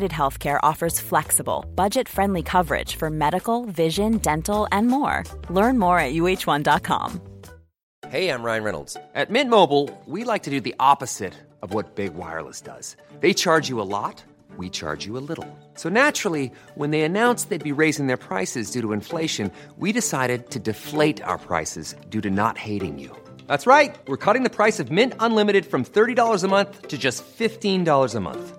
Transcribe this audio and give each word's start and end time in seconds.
Healthcare 0.00 0.58
offers 0.62 0.98
flexible, 0.98 1.64
budget 1.74 2.08
friendly 2.08 2.42
coverage 2.42 2.96
for 2.96 3.10
medical, 3.10 3.66
vision, 3.66 4.18
dental, 4.18 4.66
and 4.72 4.88
more. 4.88 5.22
Learn 5.50 5.78
more 5.78 5.98
at 5.98 6.14
uh1.com. 6.14 7.20
Hey, 8.08 8.28
I'm 8.30 8.42
Ryan 8.42 8.64
Reynolds. 8.64 8.96
At 9.14 9.30
Mint 9.30 9.50
Mobile, 9.50 9.88
we 10.06 10.24
like 10.24 10.42
to 10.42 10.50
do 10.50 10.60
the 10.60 10.74
opposite 10.80 11.34
of 11.62 11.72
what 11.72 11.94
Big 11.94 12.14
Wireless 12.14 12.60
does. 12.60 12.96
They 13.20 13.32
charge 13.32 13.68
you 13.68 13.80
a 13.80 13.88
lot, 13.88 14.24
we 14.56 14.68
charge 14.70 15.06
you 15.06 15.16
a 15.16 15.24
little. 15.30 15.46
So 15.74 15.88
naturally, 15.88 16.52
when 16.74 16.90
they 16.90 17.02
announced 17.02 17.48
they'd 17.48 17.62
be 17.62 17.80
raising 17.80 18.06
their 18.08 18.16
prices 18.16 18.70
due 18.70 18.82
to 18.82 18.92
inflation, 18.92 19.50
we 19.76 19.92
decided 19.92 20.50
to 20.50 20.58
deflate 20.58 21.22
our 21.22 21.38
prices 21.38 21.94
due 22.08 22.20
to 22.20 22.30
not 22.30 22.58
hating 22.58 22.98
you. 22.98 23.14
That's 23.46 23.66
right. 23.66 23.94
We're 24.06 24.16
cutting 24.16 24.42
the 24.42 24.56
price 24.56 24.80
of 24.80 24.90
Mint 24.90 25.14
Unlimited 25.20 25.66
from 25.66 25.84
$30 25.84 26.44
a 26.44 26.48
month 26.48 26.88
to 26.88 26.98
just 26.98 27.24
$15 27.24 28.14
a 28.14 28.20
month. 28.20 28.58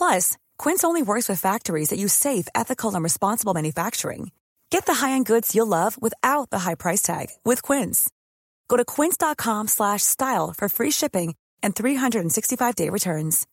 Plus, 0.00 0.38
Quince 0.56 0.82
only 0.82 1.02
works 1.02 1.28
with 1.28 1.42
factories 1.42 1.90
that 1.90 1.98
use 1.98 2.14
safe, 2.14 2.48
ethical, 2.54 2.94
and 2.94 3.04
responsible 3.04 3.52
manufacturing. 3.52 4.30
Get 4.70 4.86
the 4.86 4.94
high-end 4.94 5.26
goods 5.26 5.54
you'll 5.54 5.66
love 5.66 6.00
without 6.00 6.48
the 6.48 6.60
high 6.60 6.74
price 6.74 7.02
tag 7.02 7.26
with 7.44 7.60
Quince. 7.60 8.10
Go 8.68 8.78
to 8.78 8.84
quince.com 8.84 9.68
slash 9.68 10.02
style 10.02 10.54
for 10.56 10.70
free 10.70 10.90
shipping 10.90 11.34
and 11.62 11.74
365-day 11.74 12.88
returns. 12.88 13.46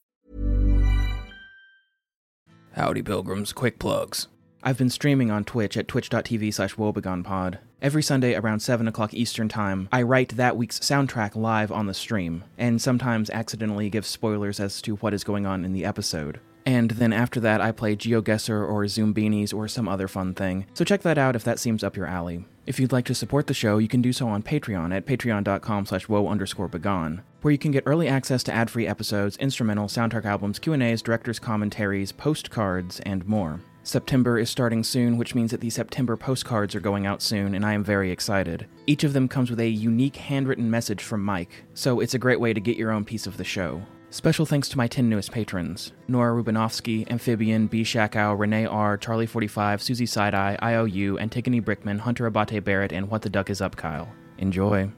Howdy, 2.77 3.03
pilgrims. 3.03 3.51
Quick 3.51 3.77
plugs. 3.77 4.29
I've 4.63 4.77
been 4.77 4.89
streaming 4.89 5.31
on 5.31 5.43
Twitch 5.43 5.75
at 5.75 5.89
twitch.tv 5.89 6.53
slash 6.53 6.75
woebegonepod. 6.75 7.59
Every 7.79 8.01
Sunday 8.01 8.33
around 8.33 8.61
7 8.61 8.87
o'clock 8.87 9.13
Eastern 9.13 9.47
Time, 9.49 9.87
I 9.91 10.01
write 10.01 10.35
that 10.35 10.57
week's 10.57 10.79
soundtrack 10.79 11.35
live 11.35 11.71
on 11.71 11.85
the 11.85 11.93
stream, 11.93 12.43
and 12.57 12.81
sometimes 12.81 13.29
accidentally 13.29 13.91
give 13.91 14.03
spoilers 14.03 14.59
as 14.59 14.81
to 14.81 14.95
what 14.95 15.13
is 15.13 15.23
going 15.23 15.45
on 15.45 15.63
in 15.63 15.73
the 15.73 15.85
episode. 15.85 16.39
And 16.65 16.89
then 16.91 17.13
after 17.13 17.39
that, 17.39 17.61
I 17.61 17.71
play 17.71 17.95
GeoGuessr 17.95 18.67
or 18.67 18.83
Zoombinis 18.85 19.53
or 19.53 19.67
some 19.67 19.87
other 19.87 20.07
fun 20.07 20.33
thing. 20.33 20.65
So 20.73 20.83
check 20.83 21.03
that 21.03 21.19
out 21.19 21.35
if 21.35 21.43
that 21.43 21.59
seems 21.59 21.83
up 21.83 21.95
your 21.95 22.07
alley. 22.07 22.45
If 22.65 22.79
you'd 22.79 22.91
like 22.91 23.05
to 23.05 23.15
support 23.15 23.45
the 23.45 23.53
show, 23.53 23.77
you 23.77 23.87
can 23.87 24.01
do 24.01 24.11
so 24.11 24.27
on 24.27 24.41
Patreon 24.41 24.93
at 24.93 25.05
patreon.com 25.05 25.85
slash 25.85 26.09
woe 26.09 26.27
underscore 26.27 26.67
begone, 26.67 27.21
where 27.43 27.51
you 27.51 27.59
can 27.59 27.71
get 27.71 27.83
early 27.85 28.07
access 28.07 28.41
to 28.43 28.53
ad-free 28.53 28.87
episodes, 28.87 29.37
instrumental, 29.37 29.85
soundtrack 29.85 30.25
albums, 30.25 30.57
Q&As, 30.57 31.03
director's 31.03 31.37
commentaries, 31.37 32.11
postcards, 32.11 32.99
and 33.01 33.27
more. 33.27 33.61
September 33.87 34.37
is 34.37 34.49
starting 34.49 34.83
soon, 34.83 35.17
which 35.17 35.33
means 35.33 35.49
that 35.51 35.61
the 35.61 35.69
September 35.69 36.17
postcards 36.17 36.75
are 36.75 36.81
going 36.81 37.05
out 37.05 37.21
soon, 37.21 37.55
and 37.55 37.65
I 37.65 37.71
am 37.71 37.85
very 37.85 38.11
excited. 38.11 38.67
Each 38.85 39.05
of 39.05 39.13
them 39.13 39.29
comes 39.29 39.49
with 39.49 39.61
a 39.61 39.69
unique 39.69 40.17
handwritten 40.17 40.69
message 40.69 41.01
from 41.01 41.23
Mike, 41.23 41.63
so 41.73 42.01
it's 42.01 42.13
a 42.13 42.19
great 42.19 42.41
way 42.41 42.51
to 42.51 42.59
get 42.59 42.75
your 42.75 42.91
own 42.91 43.05
piece 43.05 43.25
of 43.27 43.37
the 43.37 43.45
show. 43.45 43.81
Special 44.09 44.45
thanks 44.45 44.67
to 44.67 44.77
my 44.77 44.87
10 44.87 45.07
newest 45.07 45.31
patrons 45.31 45.93
Nora 46.09 46.33
Rubinovsky, 46.33 47.09
Amphibian, 47.09 47.67
B. 47.67 47.83
Shackow, 47.83 48.37
Renee 48.37 48.65
R., 48.65 48.97
Charlie45, 48.97 49.79
Susie 49.79 50.05
Sideeye, 50.05 50.61
IOU, 50.61 51.17
Antigone 51.19 51.61
Brickman, 51.61 51.99
Hunter 51.99 52.25
Abate 52.25 52.61
Barrett, 52.65 52.91
and 52.91 53.09
What 53.09 53.21
the 53.21 53.29
Duck 53.29 53.49
Is 53.49 53.61
Up 53.61 53.77
Kyle. 53.77 54.09
Enjoy. 54.37 54.91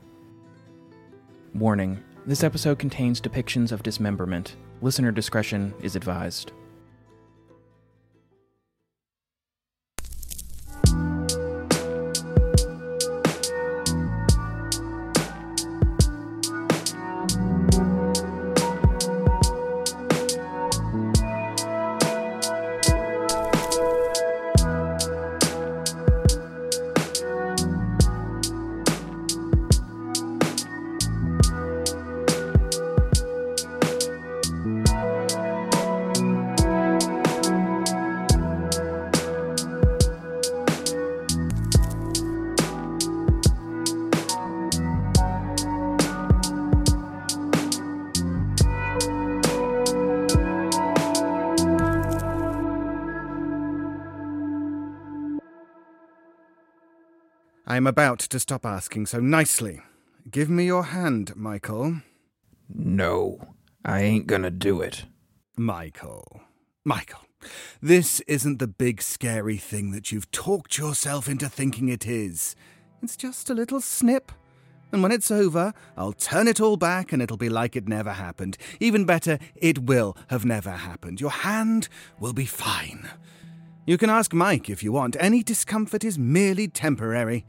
Warning 1.53 2.03
this 2.25 2.44
episode 2.44 2.79
contains 2.79 3.22
depictions 3.22 3.72
of 3.72 3.83
dismemberment. 3.83 4.55
Listener 4.81 5.11
discretion 5.11 5.75
is 5.79 5.95
advised. 5.95 6.53
Am 57.79 57.87
about 57.87 58.20
to 58.20 58.40
stop 58.41 58.66
asking 58.66 59.05
so 59.05 59.22
nicely. 59.22 59.79
Give 60.29 60.49
me 60.49 60.66
your 60.66 60.84
hand, 60.84 61.34
Michael. 61.37 62.02
No, 62.67 63.53
I 63.85 64.02
ain't 64.02 64.28
gonna 64.28 64.52
do 64.52 64.81
it. 64.81 65.05
Michael. 65.55 66.41
Michael. 66.84 67.22
This 67.81 68.20
isn't 68.28 68.59
the 68.59 68.67
big 68.67 69.02
scary 69.02 69.55
thing 69.55 69.91
that 69.91 70.11
you've 70.11 70.29
talked 70.29 70.78
yourself 70.78 71.29
into 71.29 71.47
thinking 71.47 71.87
it 71.87 72.05
is. 72.05 72.53
It's 73.02 73.16
just 73.16 73.49
a 73.49 73.53
little 73.53 73.79
snip. 73.79 74.34
And 74.91 75.02
when 75.02 75.14
it's 75.14 75.31
over, 75.31 75.73
I'll 75.96 76.11
turn 76.11 76.49
it 76.49 76.59
all 76.59 76.76
back 76.76 77.14
and 77.14 77.22
it'll 77.22 77.37
be 77.37 77.47
like 77.47 77.78
it 77.78 77.87
never 77.87 78.11
happened. 78.11 78.58
Even 78.81 79.05
better, 79.05 79.40
it 79.55 79.84
will 79.84 80.17
have 80.28 80.43
never 80.43 80.72
happened. 80.72 81.22
Your 81.22 81.31
hand 81.31 81.87
will 82.20 82.34
be 82.34 82.46
fine. 82.46 83.08
You 83.90 83.97
can 83.97 84.12
ask 84.12 84.36
Mike 84.36 84.70
if 84.70 84.84
you 84.84 84.91
want. 84.91 85.18
Any 85.20 85.41
discomfort 85.41 86.03
is 86.03 86.20
merely 86.20 86.68
temporary. 86.68 87.47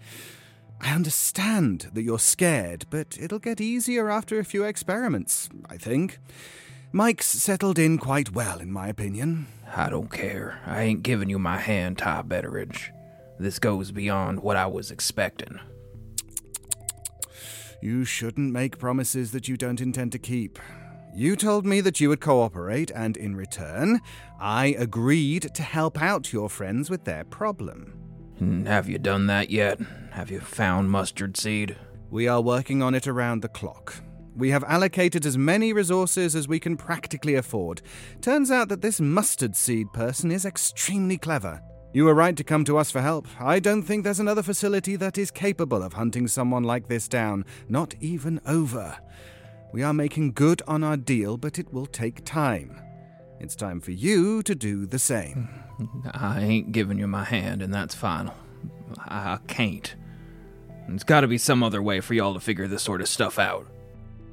I 0.81 0.95
understand 0.95 1.91
that 1.93 2.01
you're 2.01 2.19
scared, 2.19 2.87
but 2.89 3.19
it'll 3.21 3.39
get 3.39 3.61
easier 3.61 4.09
after 4.09 4.39
a 4.39 4.45
few 4.47 4.65
experiments, 4.65 5.51
I 5.69 5.77
think. 5.77 6.19
Mike's 6.93 7.27
settled 7.27 7.79
in 7.79 7.99
quite 7.99 8.33
well, 8.33 8.59
in 8.59 8.73
my 8.73 8.89
opinion. 8.89 9.49
I 9.77 9.91
don't 9.91 10.11
care. 10.11 10.63
I 10.65 10.81
ain't 10.81 11.03
giving 11.03 11.29
you 11.29 11.39
my 11.39 11.59
hand, 11.59 11.99
Ty 11.99 12.23
Betteridge. 12.23 12.89
This 13.39 13.59
goes 13.59 13.93
beyond 13.93 14.43
what 14.43 14.57
I 14.57 14.67
was 14.67 14.91
expecting. 14.91 15.61
You 17.83 18.07
shouldn't 18.07 18.51
make 18.51 18.79
promises 18.79 19.33
that 19.33 19.47
you 19.47 19.59
don't 19.59 19.83
intend 19.83 20.13
to 20.13 20.19
keep. 20.19 20.59
You 21.15 21.35
told 21.35 21.67
me 21.67 21.81
that 21.81 22.01
you 22.01 22.09
would 22.09 22.21
cooperate, 22.21 22.93
and 22.95 23.17
in 23.17 23.35
return, 23.35 24.01
I 24.41 24.77
agreed 24.79 25.53
to 25.55 25.62
help 25.62 26.01
out 26.01 26.33
your 26.33 26.49
friends 26.49 26.89
with 26.89 27.05
their 27.05 27.25
problem. 27.25 27.95
Hmm, 28.39 28.65
have 28.65 28.89
you 28.89 28.99
done 28.99 29.27
that 29.27 29.51
yet? 29.51 29.81
Have 30.12 30.31
you 30.31 30.41
found 30.41 30.91
mustard 30.91 31.37
seed? 31.37 31.77
We 32.11 32.29
are 32.29 32.41
working 32.41 32.81
on 32.83 32.95
it 32.95 33.09
around 33.09 33.43
the 33.43 33.49
clock. 33.49 33.95
We 34.37 34.51
have 34.51 34.65
allocated 34.65 35.27
as 35.27 35.37
many 35.37 35.73
resources 35.73 36.37
as 36.37 36.49
we 36.49 36.61
can 36.61 36.77
practically 36.77 37.35
afford. 37.35 37.83
Turns 38.21 38.51
out 38.51 38.69
that 38.69 38.81
this 38.81 39.01
mustard 39.01 39.56
seed 39.56 39.93
person 39.93 40.31
is 40.31 40.45
extremely 40.45 41.19
clever. 41.19 41.61
You 41.93 42.05
were 42.05 42.15
right 42.15 42.37
to 42.37 42.45
come 42.45 42.65
to 42.67 42.79
us 42.79 42.93
for 42.93 43.01
help. 43.01 43.27
I 43.41 43.59
don't 43.59 43.83
think 43.83 44.05
there's 44.05 44.21
another 44.21 44.45
facility 44.45 44.95
that 44.97 45.19
is 45.19 45.33
capable 45.33 45.83
of 45.83 45.95
hunting 45.95 46.29
someone 46.29 46.63
like 46.63 46.87
this 46.87 47.09
down, 47.09 47.45
not 47.69 47.95
even 48.01 48.41
over. 48.47 48.97
We 49.72 49.82
are 49.82 49.94
making 49.94 50.32
good 50.32 50.62
on 50.67 50.82
our 50.82 50.96
deal, 50.96 51.37
but 51.37 51.58
it 51.58 51.72
will 51.72 51.87
take 51.87 52.25
time. 52.25 52.81
It's 53.38 53.55
time 53.55 53.81
for 53.81 53.93
you 53.93 54.43
to 54.43 54.55
do 54.55 54.84
the 54.84 54.99
same. 54.99 55.49
I 56.12 56.40
ain't 56.40 56.72
giving 56.72 56.99
you 56.99 57.06
my 57.06 57.25
hand, 57.25 57.62
and 57.62 57.72
that's 57.72 57.94
final. 57.94 58.34
I 58.99 59.38
can't. 59.46 59.94
There's 60.88 61.05
gotta 61.05 61.28
be 61.28 61.38
some 61.38 61.62
other 61.62 61.82
way 61.82 62.00
for 62.00 62.14
y'all 62.14 62.34
to 62.34 62.40
figure 62.40 62.67
this 62.67 62.82
sort 62.82 63.00
of 63.00 63.08
stuff 63.08 63.38
out. 63.38 63.67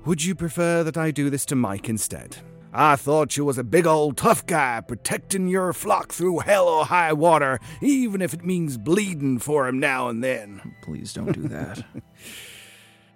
Would 0.05 0.23
you 0.23 0.33
prefer 0.33 0.83
that 0.83 0.97
I 0.97 1.11
do 1.11 1.29
this 1.29 1.45
to 1.47 1.55
Mike 1.55 1.87
instead? 1.87 2.37
I 2.73 2.95
thought 2.95 3.37
you 3.37 3.45
was 3.45 3.57
a 3.57 3.63
big 3.63 3.87
old 3.87 4.17
tough 4.17 4.45
guy 4.45 4.81
protecting 4.81 5.47
your 5.47 5.71
flock 5.73 6.11
through 6.11 6.39
hell 6.39 6.67
or 6.67 6.85
high 6.85 7.13
water, 7.13 7.59
even 7.81 8.21
if 8.21 8.33
it 8.33 8.43
means 8.43 8.77
bleeding 8.77 9.39
for 9.39 9.67
him 9.67 9.79
now 9.79 10.09
and 10.09 10.23
then. 10.23 10.75
Please 10.81 11.13
don't 11.13 11.31
do 11.31 11.47
that. 11.47 11.85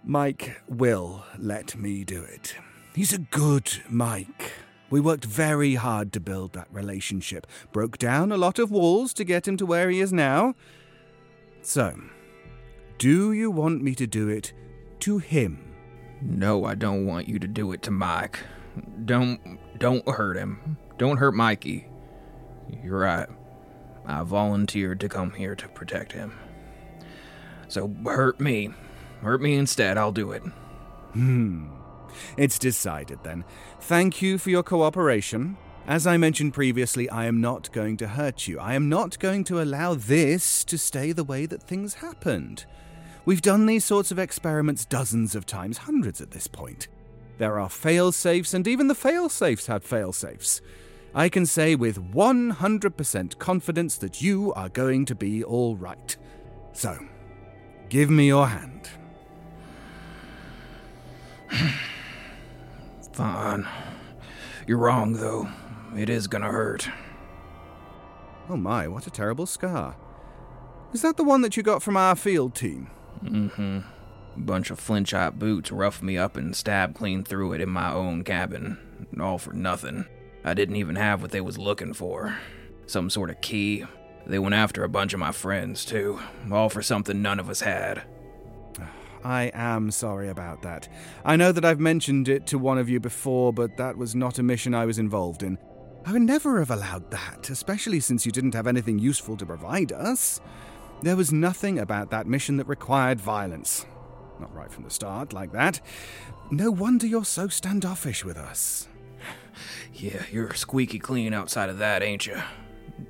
Mike 0.04 0.62
will 0.68 1.24
let 1.38 1.76
me 1.76 2.04
do 2.04 2.24
it. 2.24 2.56
He's 2.96 3.14
a 3.14 3.20
good 3.20 3.82
Mike. 3.90 4.52
We 4.90 5.00
worked 5.00 5.26
very 5.26 5.76
hard 5.76 6.12
to 6.14 6.20
build 6.20 6.54
that 6.54 6.68
relationship, 6.72 7.48
broke 7.72 7.98
down 7.98 8.32
a 8.32 8.38
lot 8.38 8.60
of 8.60 8.72
walls 8.72 9.14
to 9.14 9.24
get 9.24 9.48
him 9.48 9.56
to 9.58 9.66
where 9.66 9.90
he 9.90 10.02
is 10.02 10.12
now. 10.12 10.56
So, 11.62 11.98
do 12.98 13.32
you 13.32 13.50
want 13.50 13.82
me 13.82 13.96
to 13.96 14.08
do 14.08 14.28
it 14.28 14.54
to 15.02 15.20
him? 15.20 15.74
No, 16.22 16.66
I 16.66 16.76
don't 16.76 17.06
want 17.06 17.30
you 17.30 17.40
to 17.40 17.48
do 17.48 17.72
it 17.72 17.82
to 17.84 17.92
Mike. 17.92 18.40
Don't 19.06 19.40
don't 19.80 20.08
hurt 20.08 20.38
him. 20.38 20.78
Don't 20.98 21.18
hurt 21.18 21.34
Mikey. 21.34 21.88
You're 22.84 23.00
right. 23.00 23.30
I 24.06 24.24
volunteered 24.24 25.00
to 25.00 25.10
come 25.10 25.32
here 25.32 25.56
to 25.56 25.68
protect 25.70 26.12
him. 26.12 26.38
So 27.68 27.94
hurt 28.06 28.40
me. 28.40 28.74
Hurt 29.22 29.42
me 29.42 29.56
instead, 29.56 29.98
I'll 29.98 30.12
do 30.12 30.32
it. 30.32 30.44
Hmm. 31.14 31.68
It's 32.38 32.60
decided 32.60 33.20
then. 33.24 33.46
Thank 33.80 34.22
you 34.22 34.38
for 34.38 34.50
your 34.50 34.64
cooperation. 34.64 35.58
As 35.88 36.06
I 36.06 36.18
mentioned 36.18 36.54
previously, 36.54 37.10
I 37.10 37.26
am 37.26 37.42
not 37.42 37.72
going 37.72 37.98
to 37.98 38.08
hurt 38.08 38.48
you. 38.48 38.60
I 38.60 38.76
am 38.76 38.90
not 38.90 39.20
going 39.20 39.44
to 39.46 39.62
allow 39.62 39.96
this 39.96 40.64
to 40.66 40.78
stay 40.78 41.12
the 41.12 41.24
way 41.24 41.46
that 41.46 41.64
things 41.64 41.96
happened. 41.96 42.66
We've 43.26 43.42
done 43.42 43.66
these 43.66 43.86
sorts 43.86 44.12
of 44.12 44.20
experiments 44.20 44.86
dozens 44.86 45.36
of 45.36 45.46
times, 45.46 45.80
hundreds 45.80 46.22
at 46.22 46.32
this 46.32 46.48
point. 46.48 46.88
There 47.38 47.60
are 47.60 47.70
fail 47.70 48.12
safes, 48.12 48.54
and 48.54 48.68
even 48.68 48.88
the 48.88 48.96
fail 48.96 49.30
safes 49.30 49.68
have 49.68 49.84
fail 49.84 50.14
safes. 50.14 50.62
I 51.14 51.28
can 51.28 51.46
say 51.46 51.76
with 51.76 52.14
100% 52.14 53.38
confidence 53.38 53.98
that 53.98 54.22
you 54.22 54.54
are 54.54 54.70
going 54.70 55.06
to 55.06 55.16
be 55.16 55.44
all 55.44 55.76
right. 55.76 56.16
So, 56.74 56.98
give 57.90 58.10
me 58.10 58.28
your 58.28 58.48
hand. 58.48 58.90
Fine. 63.14 63.68
You're 64.68 64.78
wrong, 64.78 65.14
though. 65.14 65.50
It 65.98 66.10
is 66.10 66.28
gonna 66.28 66.52
hurt. 66.52 66.90
Oh 68.50 68.58
my, 68.58 68.88
what 68.88 69.08
a 69.08 69.12
terrible 69.12 69.46
scar. 69.46 69.96
Is 70.94 71.02
that 71.02 71.18
the 71.18 71.24
one 71.24 71.42
that 71.42 71.56
you 71.56 71.64
got 71.64 71.82
from 71.82 71.98
our 71.98 72.16
field 72.16 72.56
team? 72.56 72.90
Mm 73.24 73.52
hmm. 73.52 73.80
A 74.36 74.40
bunch 74.40 74.72
of 74.72 74.80
flint-shot 74.80 75.38
boots 75.40 75.72
roughed 75.72 76.02
me 76.02 76.18
up 76.18 76.38
and 76.38 76.56
stabbed 76.56 76.96
clean 76.96 77.24
through 77.24 77.54
it 77.54 77.62
in 77.62 77.70
my 77.70 77.92
own 77.92 78.24
cabin. 78.24 78.78
All 79.20 79.38
for 79.38 79.54
nothing. 79.54 80.06
I 80.44 80.54
didn't 80.54 80.78
even 80.78 80.96
have 80.96 81.22
what 81.22 81.32
they 81.32 81.42
was 81.42 81.58
looking 81.58 81.94
for. 81.94 82.38
Some 82.88 83.10
sort 83.10 83.30
of 83.30 83.42
key. 83.42 83.86
They 84.26 84.40
went 84.40 84.56
after 84.56 84.84
a 84.84 84.90
bunch 84.90 85.14
of 85.14 85.20
my 85.20 85.32
friends, 85.32 85.84
too. 85.84 86.20
All 86.52 86.70
for 86.70 86.82
something 86.82 87.22
none 87.22 87.40
of 87.40 87.50
us 87.50 87.62
had. 87.62 88.04
I 89.24 89.52
am 89.54 89.92
sorry 89.92 90.30
about 90.30 90.62
that. 90.64 90.88
I 91.24 91.36
know 91.36 91.52
that 91.52 91.66
I've 91.66 91.80
mentioned 91.80 92.28
it 92.28 92.48
to 92.48 92.58
one 92.58 92.78
of 92.78 92.90
you 92.90 93.00
before, 93.00 93.54
but 93.54 93.78
that 93.78 93.98
was 93.98 94.16
not 94.16 94.40
a 94.40 94.44
mission 94.44 94.74
I 94.74 94.86
was 94.86 95.00
involved 95.00 95.44
in. 95.44 95.58
I 96.06 96.14
would 96.14 96.24
never 96.24 96.60
have 96.60 96.72
allowed 96.72 97.12
that, 97.12 97.50
especially 97.50 98.00
since 98.00 98.26
you 98.26 98.32
didn't 98.32 98.56
have 98.56 98.66
anything 98.66 98.98
useful 98.98 99.38
to 99.38 99.46
provide 99.46 99.92
us. 99.92 100.42
There 101.04 101.16
was 101.16 101.32
nothing 101.32 101.78
about 101.80 102.10
that 102.12 102.28
mission 102.28 102.58
that 102.58 102.68
required 102.68 103.20
violence. 103.20 103.86
Not 104.40 104.56
right 104.56 104.72
from 104.72 104.84
the 104.84 104.90
start, 104.90 105.34
like 105.34 105.52
that. 105.52 105.80
No 106.50 106.72
wonder 106.72 107.06
you're 107.06 107.26
so 107.26 107.48
standoffish 107.48 108.26
with 108.26 108.38
us. 108.38 108.88
Yeah, 109.94 110.24
you're 110.32 110.54
squeaky 110.54 110.98
clean 110.98 111.34
outside 111.34 111.70
of 111.70 111.78
that, 111.78 112.02
ain't 112.02 112.26
you? 112.26 112.42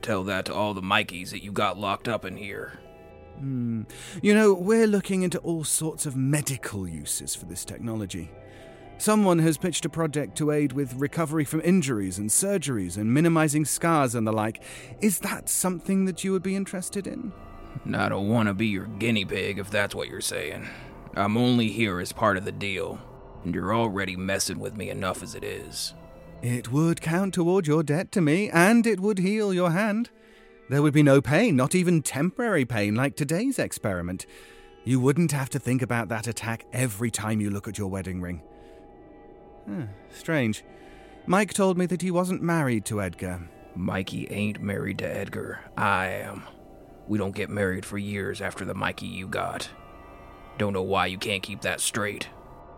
Tell 0.02 0.24
that 0.26 0.46
to 0.46 0.54
all 0.54 0.74
the 0.74 0.82
Mikeys 0.82 1.30
that 1.30 1.44
you 1.44 1.52
got 1.52 1.78
locked 1.78 2.10
up 2.10 2.26
in 2.26 2.36
here. 2.36 2.80
Hmm. 3.42 3.84
You 4.22 4.36
know, 4.36 4.54
we're 4.54 4.86
looking 4.86 5.24
into 5.24 5.40
all 5.40 5.64
sorts 5.64 6.06
of 6.06 6.16
medical 6.16 6.88
uses 6.88 7.34
for 7.34 7.46
this 7.46 7.66
technology. 7.66 8.30
Someone 9.00 9.40
has 9.40 9.58
pitched 9.58 9.84
a 9.84 9.90
project 9.90 10.38
to 10.38 10.52
aid 10.52 10.74
with 10.74 10.94
recovery 10.94 11.44
from 11.44 11.62
injuries 11.62 12.20
and 12.20 12.30
surgeries 12.30 12.98
and 12.98 13.12
minimizing 13.12 13.66
scars 13.66 14.14
and 14.14 14.28
the 14.28 14.32
like. 14.32 14.62
Is 15.02 15.18
that 15.20 15.50
something 15.50 16.06
that 16.06 16.24
you 16.24 16.34
would 16.34 16.44
be 16.44 16.56
interested 16.56 17.08
in? 17.08 17.34
I 17.96 18.10
don't 18.10 18.30
want 18.30 18.48
to 18.48 18.54
be 18.54 18.68
your 18.68 18.86
guinea 18.86 19.26
pig 19.26 19.58
if 19.58 19.72
that's 19.72 19.96
what 19.96 20.08
you're 20.08 20.22
saying. 20.22 20.70
I'm 21.16 21.36
only 21.36 21.70
here 21.70 22.00
as 22.00 22.12
part 22.12 22.38
of 22.38 22.46
the 22.46 22.52
deal, 22.52 23.00
and 23.44 23.56
you're 23.56 23.74
already 23.74 24.16
messing 24.16 24.60
with 24.60 24.78
me 24.78 24.92
enough 24.92 25.24
as 25.24 25.34
it 25.34 25.44
is. 25.44 25.96
It 26.44 26.72
would 26.72 27.02
count 27.02 27.34
toward 27.34 27.66
your 27.66 27.82
debt 27.82 28.12
to 28.12 28.22
me, 28.22 28.52
and 28.52 28.86
it 28.86 29.00
would 29.00 29.18
heal 29.18 29.52
your 29.52 29.72
hand. 29.72 30.12
There 30.72 30.82
would 30.82 30.94
be 30.94 31.04
no 31.04 31.20
pain, 31.20 31.58
not 31.58 31.76
even 31.76 32.02
temporary 32.02 32.64
pain 32.64 32.96
like 32.96 33.18
today's 33.18 33.60
experiment. 33.60 34.26
You 34.86 35.02
wouldn't 35.02 35.34
have 35.34 35.50
to 35.50 35.60
think 35.60 35.82
about 35.82 36.08
that 36.08 36.28
attack 36.28 36.66
every 36.72 37.12
time 37.12 37.42
you 37.42 37.50
look 37.50 37.68
at 37.68 37.78
your 37.78 37.90
wedding 37.90 38.22
ring. 38.22 38.42
Huh, 39.68 39.88
strange. 40.12 40.64
Mike 41.26 41.54
told 41.54 41.78
me 41.78 41.88
that 41.88 42.02
he 42.02 42.10
wasn't 42.10 42.42
married 42.42 42.86
to 42.86 43.02
Edgar. 43.02 43.50
Mikey 43.76 44.30
ain't 44.30 44.62
married 44.62 45.00
to 45.00 45.06
Edgar. 45.06 45.60
I 45.76 46.08
am. 46.08 46.44
We 47.06 47.18
don't 47.18 47.36
get 47.36 47.50
married 47.50 47.86
for 47.86 47.98
years 47.98 48.40
after 48.40 48.64
the 48.64 48.74
Mikey 48.74 49.08
you 49.08 49.28
got. 49.28 49.70
Don't 50.58 50.72
know 50.72 50.82
why 50.82 51.08
you 51.08 51.18
can't 51.18 51.44
keep 51.44 51.60
that 51.64 51.82
straight. 51.82 52.30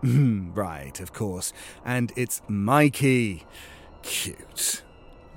Hmm, 0.02 0.52
right, 0.54 1.00
of 1.00 1.14
course. 1.14 1.54
And 1.86 2.12
it's 2.16 2.42
Mikey. 2.48 3.46
Cute. 4.02 4.82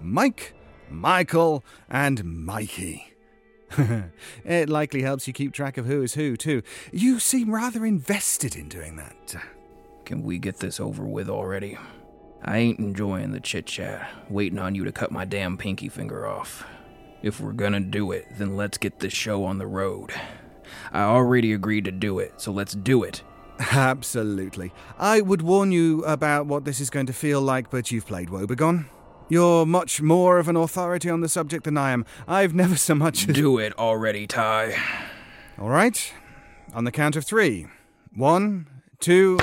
Mike, 0.00 0.54
Michael, 0.90 1.64
and 1.88 2.24
Mikey. 2.24 3.12
it 4.44 4.68
likely 4.68 5.02
helps 5.02 5.26
you 5.26 5.32
keep 5.32 5.52
track 5.52 5.76
of 5.76 5.86
who 5.86 6.02
is 6.02 6.14
who, 6.14 6.36
too. 6.36 6.62
You 6.92 7.18
seem 7.18 7.54
rather 7.54 7.84
invested 7.84 8.56
in 8.56 8.68
doing 8.68 8.96
that. 8.96 9.36
Can 10.04 10.22
we 10.22 10.38
get 10.38 10.58
this 10.58 10.78
over 10.78 11.04
with 11.04 11.28
already? 11.28 11.76
I 12.42 12.58
ain't 12.58 12.78
enjoying 12.78 13.32
the 13.32 13.40
chit 13.40 13.66
chat, 13.66 14.08
waiting 14.28 14.58
on 14.58 14.74
you 14.74 14.84
to 14.84 14.92
cut 14.92 15.10
my 15.10 15.24
damn 15.24 15.56
pinky 15.56 15.88
finger 15.88 16.26
off. 16.26 16.64
If 17.22 17.40
we're 17.40 17.52
gonna 17.52 17.80
do 17.80 18.12
it, 18.12 18.26
then 18.38 18.56
let's 18.56 18.78
get 18.78 19.00
this 19.00 19.12
show 19.12 19.44
on 19.44 19.58
the 19.58 19.66
road. 19.66 20.12
I 20.92 21.02
already 21.02 21.52
agreed 21.52 21.86
to 21.86 21.92
do 21.92 22.18
it, 22.18 22.40
so 22.40 22.52
let's 22.52 22.74
do 22.74 23.02
it. 23.02 23.22
Absolutely. 23.58 24.72
I 24.98 25.22
would 25.22 25.42
warn 25.42 25.72
you 25.72 26.04
about 26.04 26.46
what 26.46 26.64
this 26.64 26.78
is 26.78 26.90
going 26.90 27.06
to 27.06 27.12
feel 27.12 27.40
like, 27.40 27.70
but 27.70 27.90
you've 27.90 28.06
played 28.06 28.28
Woebegone. 28.28 28.86
You're 29.28 29.66
much 29.66 30.00
more 30.00 30.38
of 30.38 30.48
an 30.48 30.54
authority 30.54 31.10
on 31.10 31.20
the 31.20 31.28
subject 31.28 31.64
than 31.64 31.76
I 31.76 31.90
am. 31.90 32.04
I've 32.28 32.54
never 32.54 32.76
so 32.76 32.94
much 32.94 33.28
as. 33.28 33.34
Do 33.34 33.58
it 33.58 33.76
already, 33.76 34.26
Ty. 34.26 34.76
All 35.58 35.68
right. 35.68 36.12
On 36.74 36.84
the 36.84 36.92
count 36.92 37.16
of 37.16 37.24
three. 37.24 37.66
One, 38.14 38.66
two. 39.00 39.38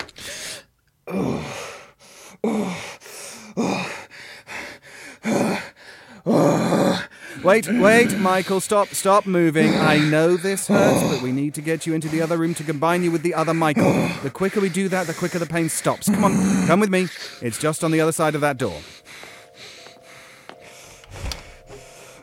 Wait, 7.44 7.68
wait, 7.68 8.18
Michael, 8.20 8.62
stop, 8.62 8.88
stop 8.90 9.26
moving. 9.26 9.74
I 9.76 9.98
know 9.98 10.38
this 10.38 10.68
hurts, 10.70 11.14
but 11.14 11.22
we 11.22 11.34
need 11.34 11.54
to 11.56 11.62
get 11.62 11.86
you 11.86 11.94
into 11.94 12.08
the 12.08 12.22
other 12.22 12.38
room 12.38 12.54
to 12.54 12.64
combine 12.64 13.04
you 13.04 13.12
with 13.12 13.22
the 13.22 13.34
other 13.34 13.54
Michael. 13.54 13.92
The 14.24 14.30
quicker 14.30 14.62
we 14.62 14.70
do 14.70 14.88
that, 14.88 15.08
the 15.08 15.14
quicker 15.14 15.40
the 15.40 15.46
pain 15.46 15.68
stops. 15.68 16.10
Come 16.10 16.24
on, 16.24 16.68
come 16.68 16.80
with 16.80 16.90
me. 16.90 17.10
It's 17.42 17.60
just 17.60 17.84
on 17.84 17.92
the 17.92 18.00
other 18.00 18.14
side 18.14 18.36
of 18.36 18.42
that 18.42 18.58
door. 18.58 18.80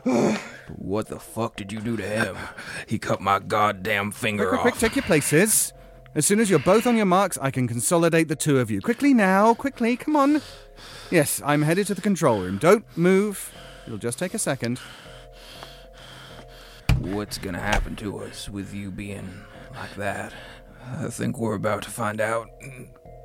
What 0.03 1.07
the 1.07 1.19
fuck 1.19 1.55
did 1.57 1.71
you 1.71 1.79
do 1.79 1.97
to 1.97 2.03
him? 2.03 2.37
He 2.87 2.97
cut 2.97 3.21
my 3.21 3.39
goddamn 3.39 4.11
finger 4.11 4.47
Quick, 4.49 4.57
off. 4.59 4.61
quick, 4.63 4.75
take 4.75 4.95
your 4.95 5.03
places. 5.03 5.73
As 6.15 6.25
soon 6.25 6.39
as 6.39 6.49
you're 6.49 6.59
both 6.59 6.87
on 6.87 6.97
your 6.97 7.05
marks, 7.05 7.37
I 7.41 7.51
can 7.51 7.67
consolidate 7.67 8.27
the 8.27 8.35
two 8.35 8.59
of 8.59 8.69
you. 8.71 8.81
Quickly 8.81 9.13
now, 9.13 9.53
quickly, 9.53 9.95
come 9.95 10.15
on. 10.15 10.41
Yes, 11.09 11.41
I'm 11.45 11.61
headed 11.61 11.87
to 11.87 11.93
the 11.95 12.01
control 12.01 12.41
room. 12.41 12.57
Don't 12.57 12.85
move. 12.97 13.53
It'll 13.85 13.97
just 13.97 14.19
take 14.19 14.33
a 14.33 14.39
second. 14.39 14.79
What's 16.99 17.37
gonna 17.37 17.59
happen 17.59 17.95
to 17.97 18.19
us 18.19 18.49
with 18.49 18.73
you 18.73 18.91
being 18.91 19.41
like 19.73 19.95
that? 19.95 20.33
I 20.99 21.07
think 21.07 21.37
we're 21.37 21.55
about 21.55 21.83
to 21.83 21.89
find 21.89 22.19
out. 22.21 22.47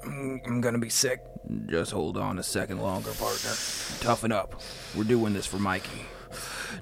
I'm 0.05 0.61
gonna 0.61 0.79
be 0.79 0.89
sick. 0.91 1.21
Just 1.67 1.93
hold 1.93 2.17
on 2.17 2.39
a 2.39 2.43
second 2.43 2.81
longer, 2.81 3.11
partner. 3.13 3.51
Toughen 4.01 4.33
up. 4.33 4.61
We're 4.97 5.05
doing 5.05 5.33
this 5.35 5.47
for 5.47 5.59
Mikey. 5.59 6.07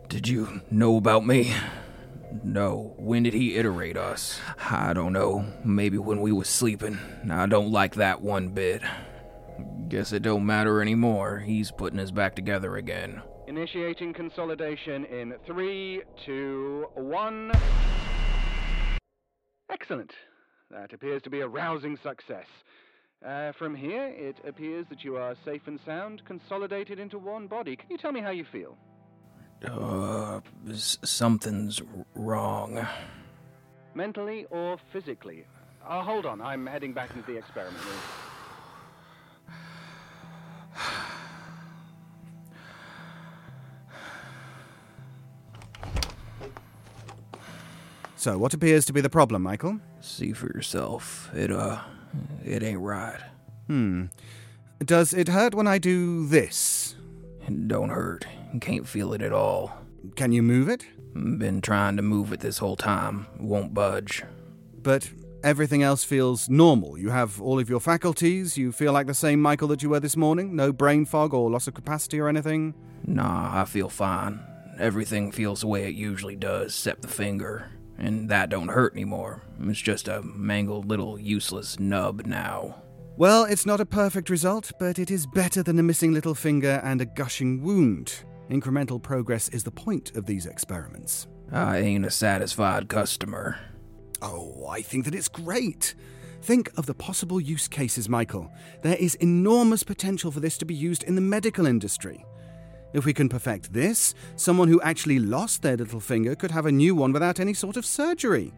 Did 0.08 0.28
you 0.28 0.62
know 0.70 0.96
about 0.96 1.26
me? 1.26 1.54
No. 2.42 2.94
When 2.98 3.22
did 3.22 3.34
he 3.34 3.56
iterate 3.56 3.96
us? 3.96 4.40
I 4.70 4.92
don't 4.92 5.12
know. 5.12 5.46
Maybe 5.64 5.98
when 5.98 6.20
we 6.20 6.32
was 6.32 6.48
sleeping. 6.48 6.98
I 7.30 7.46
don't 7.46 7.70
like 7.70 7.94
that 7.94 8.22
one 8.22 8.48
bit. 8.48 8.82
Guess 9.88 10.12
it 10.12 10.22
don't 10.22 10.44
matter 10.44 10.82
anymore. 10.82 11.38
He's 11.38 11.70
putting 11.70 12.00
us 12.00 12.10
back 12.10 12.34
together 12.34 12.76
again. 12.76 13.22
Initiating 13.46 14.14
consolidation 14.14 15.04
in 15.04 15.34
three, 15.46 16.02
two, 16.24 16.86
one. 16.94 17.52
Excellent. 19.70 20.12
That 20.70 20.92
appears 20.92 21.22
to 21.22 21.30
be 21.30 21.40
a 21.40 21.48
rousing 21.48 21.96
success. 22.02 22.46
Uh, 23.24 23.52
from 23.58 23.74
here, 23.74 24.06
it 24.16 24.36
appears 24.46 24.86
that 24.90 25.04
you 25.04 25.16
are 25.16 25.36
safe 25.44 25.62
and 25.66 25.78
sound, 25.86 26.22
consolidated 26.26 26.98
into 26.98 27.18
one 27.18 27.46
body. 27.46 27.76
Can 27.76 27.90
you 27.90 27.98
tell 27.98 28.12
me 28.12 28.20
how 28.20 28.30
you 28.30 28.44
feel? 28.50 28.76
Uh, 29.64 30.40
something's 30.74 31.80
wrong. 32.14 32.86
Mentally 33.94 34.46
or 34.50 34.78
physically? 34.92 35.44
Uh, 35.86 36.02
hold 36.02 36.26
on, 36.26 36.40
I'm 36.40 36.66
heading 36.66 36.92
back 36.92 37.10
into 37.14 37.30
the 37.30 37.38
experiment 37.38 37.84
room. 37.84 38.00
So, 48.16 48.38
what 48.38 48.54
appears 48.54 48.86
to 48.86 48.94
be 48.94 49.02
the 49.02 49.10
problem, 49.10 49.42
Michael? 49.42 49.80
See 50.00 50.32
for 50.32 50.46
yourself. 50.46 51.30
It, 51.34 51.52
uh, 51.52 51.80
it 52.42 52.62
ain't 52.62 52.80
right. 52.80 53.20
Hmm. 53.66 54.06
Does 54.82 55.12
it 55.12 55.28
hurt 55.28 55.54
when 55.54 55.66
I 55.66 55.76
do 55.76 56.26
this? 56.26 56.96
It 57.46 57.68
don't 57.68 57.90
hurt. 57.90 58.26
Can't 58.60 58.86
feel 58.86 59.12
it 59.12 59.22
at 59.22 59.32
all. 59.32 59.76
Can 60.16 60.32
you 60.32 60.42
move 60.42 60.68
it? 60.68 60.86
Been 61.14 61.60
trying 61.60 61.96
to 61.96 62.02
move 62.02 62.32
it 62.32 62.40
this 62.40 62.58
whole 62.58 62.76
time. 62.76 63.26
Won't 63.38 63.74
budge. 63.74 64.24
But 64.82 65.10
everything 65.42 65.82
else 65.82 66.04
feels 66.04 66.48
normal. 66.48 66.98
You 66.98 67.10
have 67.10 67.40
all 67.40 67.58
of 67.60 67.68
your 67.68 67.80
faculties. 67.80 68.56
You 68.56 68.72
feel 68.72 68.92
like 68.92 69.06
the 69.06 69.14
same 69.14 69.40
Michael 69.40 69.68
that 69.68 69.82
you 69.82 69.90
were 69.90 70.00
this 70.00 70.16
morning. 70.16 70.56
No 70.56 70.72
brain 70.72 71.04
fog 71.04 71.34
or 71.34 71.50
loss 71.50 71.68
of 71.68 71.74
capacity 71.74 72.18
or 72.18 72.28
anything. 72.28 72.74
Nah, 73.06 73.60
I 73.60 73.64
feel 73.64 73.88
fine. 73.88 74.40
Everything 74.78 75.30
feels 75.30 75.60
the 75.60 75.68
way 75.68 75.84
it 75.84 75.94
usually 75.94 76.36
does, 76.36 76.72
except 76.72 77.02
the 77.02 77.08
finger. 77.08 77.70
And 77.96 78.28
that 78.30 78.50
don't 78.50 78.68
hurt 78.68 78.94
anymore. 78.94 79.42
It's 79.60 79.80
just 79.80 80.08
a 80.08 80.22
mangled 80.22 80.86
little 80.86 81.18
useless 81.18 81.78
nub 81.78 82.26
now. 82.26 82.82
Well, 83.16 83.44
it's 83.44 83.64
not 83.64 83.80
a 83.80 83.86
perfect 83.86 84.28
result, 84.28 84.72
but 84.80 84.98
it 84.98 85.08
is 85.08 85.24
better 85.24 85.62
than 85.62 85.78
a 85.78 85.84
missing 85.84 86.12
little 86.12 86.34
finger 86.34 86.80
and 86.82 87.00
a 87.00 87.06
gushing 87.06 87.62
wound. 87.62 88.24
Incremental 88.50 89.00
progress 89.00 89.48
is 89.50 89.62
the 89.62 89.70
point 89.70 90.16
of 90.16 90.26
these 90.26 90.46
experiments. 90.46 91.28
Ah, 91.52 91.70
I 91.70 91.78
ain't 91.78 92.04
a 92.04 92.10
satisfied 92.10 92.88
customer. 92.88 93.56
Oh, 94.20 94.66
I 94.66 94.82
think 94.82 95.04
that 95.04 95.14
it's 95.14 95.28
great. 95.28 95.94
Think 96.42 96.72
of 96.76 96.86
the 96.86 96.94
possible 96.94 97.40
use 97.40 97.68
cases, 97.68 98.08
Michael. 98.08 98.50
There 98.82 98.96
is 98.96 99.14
enormous 99.16 99.84
potential 99.84 100.32
for 100.32 100.40
this 100.40 100.58
to 100.58 100.64
be 100.64 100.74
used 100.74 101.04
in 101.04 101.14
the 101.14 101.20
medical 101.20 101.66
industry. 101.66 102.24
If 102.94 103.04
we 103.04 103.14
can 103.14 103.28
perfect 103.28 103.72
this, 103.72 104.14
someone 104.34 104.66
who 104.66 104.80
actually 104.80 105.20
lost 105.20 105.62
their 105.62 105.76
little 105.76 106.00
finger 106.00 106.34
could 106.34 106.50
have 106.50 106.66
a 106.66 106.72
new 106.72 106.96
one 106.96 107.12
without 107.12 107.38
any 107.38 107.54
sort 107.54 107.76
of 107.76 107.86
surgery. 107.86 108.52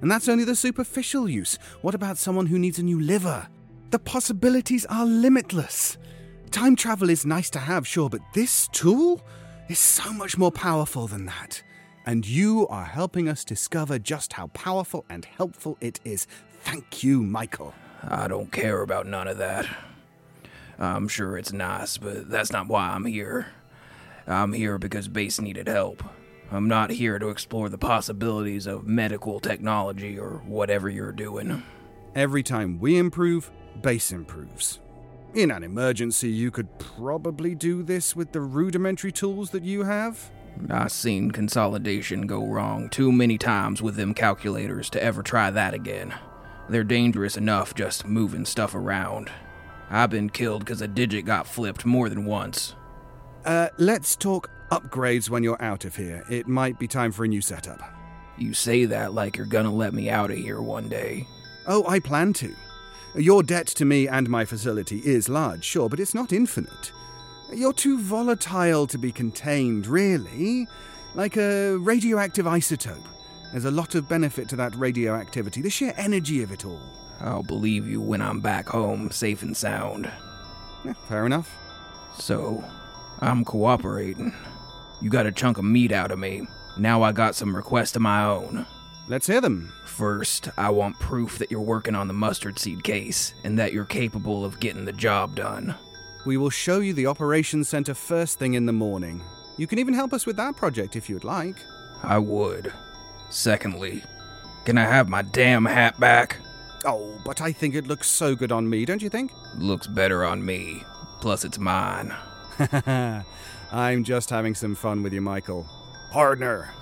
And 0.00 0.10
that's 0.10 0.28
only 0.28 0.42
the 0.42 0.56
superficial 0.56 1.28
use. 1.28 1.60
What 1.82 1.94
about 1.94 2.18
someone 2.18 2.46
who 2.46 2.58
needs 2.58 2.80
a 2.80 2.82
new 2.82 3.00
liver? 3.00 3.46
The 3.90 3.98
possibilities 3.98 4.86
are 4.86 5.04
limitless. 5.04 5.98
Time 6.52 6.76
travel 6.76 7.10
is 7.10 7.26
nice 7.26 7.50
to 7.50 7.58
have, 7.58 7.88
sure, 7.88 8.08
but 8.08 8.20
this 8.34 8.68
tool 8.68 9.20
is 9.68 9.80
so 9.80 10.12
much 10.12 10.38
more 10.38 10.52
powerful 10.52 11.08
than 11.08 11.26
that. 11.26 11.64
And 12.06 12.24
you 12.24 12.68
are 12.68 12.84
helping 12.84 13.28
us 13.28 13.44
discover 13.44 13.98
just 13.98 14.34
how 14.34 14.46
powerful 14.48 15.04
and 15.10 15.24
helpful 15.24 15.76
it 15.80 15.98
is. 16.04 16.28
Thank 16.60 17.02
you, 17.02 17.24
Michael. 17.24 17.74
I 18.04 18.28
don't 18.28 18.52
care 18.52 18.82
about 18.82 19.08
none 19.08 19.26
of 19.26 19.38
that. 19.38 19.66
I'm 20.78 21.08
sure 21.08 21.36
it's 21.36 21.52
nice, 21.52 21.98
but 21.98 22.30
that's 22.30 22.52
not 22.52 22.68
why 22.68 22.90
I'm 22.90 23.06
here. 23.06 23.48
I'm 24.28 24.52
here 24.52 24.78
because 24.78 25.08
Base 25.08 25.40
needed 25.40 25.66
help. 25.66 26.04
I'm 26.52 26.68
not 26.68 26.90
here 26.90 27.18
to 27.18 27.28
explore 27.28 27.68
the 27.68 27.76
possibilities 27.78 28.68
of 28.68 28.86
medical 28.86 29.40
technology 29.40 30.16
or 30.16 30.42
whatever 30.46 30.88
you're 30.88 31.10
doing. 31.10 31.64
Every 32.14 32.42
time 32.42 32.80
we 32.80 32.98
improve, 32.98 33.52
base 33.82 34.10
improves. 34.10 34.80
In 35.32 35.52
an 35.52 35.62
emergency, 35.62 36.28
you 36.28 36.50
could 36.50 36.76
probably 36.80 37.54
do 37.54 37.84
this 37.84 38.16
with 38.16 38.32
the 38.32 38.40
rudimentary 38.40 39.12
tools 39.12 39.50
that 39.50 39.62
you 39.62 39.84
have. 39.84 40.30
I've 40.68 40.90
seen 40.90 41.30
consolidation 41.30 42.26
go 42.26 42.44
wrong 42.44 42.88
too 42.88 43.12
many 43.12 43.38
times 43.38 43.80
with 43.80 43.94
them 43.94 44.12
calculators 44.12 44.90
to 44.90 45.02
ever 45.02 45.22
try 45.22 45.50
that 45.52 45.72
again. 45.72 46.12
They're 46.68 46.82
dangerous 46.82 47.36
enough 47.36 47.76
just 47.76 48.04
moving 48.04 48.44
stuff 48.44 48.74
around. 48.74 49.30
I've 49.88 50.10
been 50.10 50.30
killed 50.30 50.64
because 50.64 50.82
a 50.82 50.88
digit 50.88 51.24
got 51.24 51.46
flipped 51.46 51.86
more 51.86 52.08
than 52.08 52.24
once. 52.24 52.74
Uh, 53.44 53.68
let's 53.78 54.16
talk 54.16 54.50
upgrades 54.72 55.30
when 55.30 55.44
you're 55.44 55.62
out 55.62 55.84
of 55.84 55.94
here. 55.94 56.24
It 56.28 56.48
might 56.48 56.76
be 56.76 56.88
time 56.88 57.12
for 57.12 57.24
a 57.24 57.28
new 57.28 57.40
setup. 57.40 57.80
You 58.36 58.52
say 58.52 58.84
that 58.86 59.14
like 59.14 59.36
you're 59.36 59.46
gonna 59.46 59.72
let 59.72 59.94
me 59.94 60.10
out 60.10 60.32
of 60.32 60.38
here 60.38 60.60
one 60.60 60.88
day. 60.88 61.28
Oh, 61.72 61.86
I 61.86 62.00
plan 62.00 62.32
to. 62.32 62.52
Your 63.14 63.44
debt 63.44 63.68
to 63.68 63.84
me 63.84 64.08
and 64.08 64.28
my 64.28 64.44
facility 64.44 64.98
is 65.04 65.28
large, 65.28 65.62
sure, 65.62 65.88
but 65.88 66.00
it's 66.00 66.14
not 66.14 66.32
infinite. 66.32 66.90
You're 67.52 67.72
too 67.72 67.96
volatile 68.00 68.88
to 68.88 68.98
be 68.98 69.12
contained, 69.12 69.86
really. 69.86 70.66
Like 71.14 71.36
a 71.36 71.76
radioactive 71.76 72.44
isotope. 72.44 73.06
There's 73.52 73.66
a 73.66 73.70
lot 73.70 73.94
of 73.94 74.08
benefit 74.08 74.48
to 74.48 74.56
that 74.56 74.74
radioactivity, 74.74 75.62
the 75.62 75.70
sheer 75.70 75.94
energy 75.96 76.42
of 76.42 76.50
it 76.50 76.66
all. 76.66 76.82
I'll 77.20 77.44
believe 77.44 77.86
you 77.86 78.00
when 78.00 78.20
I'm 78.20 78.40
back 78.40 78.66
home, 78.66 79.12
safe 79.12 79.42
and 79.42 79.56
sound. 79.56 80.10
Yeah, 80.84 80.94
fair 81.08 81.24
enough. 81.24 81.56
So, 82.18 82.64
I'm 83.20 83.44
cooperating. 83.44 84.34
You 85.00 85.08
got 85.08 85.26
a 85.26 85.32
chunk 85.32 85.56
of 85.56 85.64
meat 85.64 85.92
out 85.92 86.10
of 86.10 86.18
me. 86.18 86.48
Now 86.76 87.04
I 87.04 87.12
got 87.12 87.36
some 87.36 87.54
requests 87.54 87.94
of 87.94 88.02
my 88.02 88.24
own. 88.24 88.66
Let's 89.08 89.26
hear 89.26 89.40
them. 89.40 89.72
First, 89.84 90.48
I 90.56 90.70
want 90.70 90.98
proof 91.00 91.38
that 91.38 91.50
you're 91.50 91.60
working 91.60 91.94
on 91.94 92.06
the 92.08 92.14
mustard 92.14 92.58
seed 92.58 92.84
case 92.84 93.34
and 93.44 93.58
that 93.58 93.72
you're 93.72 93.84
capable 93.84 94.44
of 94.44 94.60
getting 94.60 94.84
the 94.84 94.92
job 94.92 95.34
done. 95.34 95.74
We 96.24 96.36
will 96.36 96.50
show 96.50 96.80
you 96.80 96.92
the 96.92 97.06
operations 97.06 97.68
center 97.68 97.94
first 97.94 98.38
thing 98.38 98.54
in 98.54 98.66
the 98.66 98.72
morning. 98.72 99.22
You 99.56 99.66
can 99.66 99.78
even 99.78 99.94
help 99.94 100.12
us 100.12 100.26
with 100.26 100.36
that 100.36 100.56
project 100.56 100.96
if 100.96 101.10
you'd 101.10 101.24
like. 101.24 101.56
I 102.02 102.18
would. 102.18 102.72
Secondly, 103.30 104.02
can 104.64 104.78
I 104.78 104.84
have 104.84 105.08
my 105.08 105.22
damn 105.22 105.64
hat 105.64 105.98
back? 105.98 106.36
Oh, 106.84 107.20
but 107.24 107.40
I 107.40 107.52
think 107.52 107.74
it 107.74 107.86
looks 107.86 108.08
so 108.08 108.34
good 108.34 108.52
on 108.52 108.68
me, 108.68 108.84
don't 108.84 109.02
you 109.02 109.10
think? 109.10 109.32
Looks 109.56 109.86
better 109.86 110.24
on 110.24 110.44
me. 110.44 110.84
Plus, 111.20 111.44
it's 111.44 111.58
mine. 111.58 112.14
I'm 113.72 114.04
just 114.04 114.30
having 114.30 114.54
some 114.54 114.74
fun 114.74 115.02
with 115.02 115.12
you, 115.12 115.20
Michael. 115.20 115.66
Partner. 116.10 116.72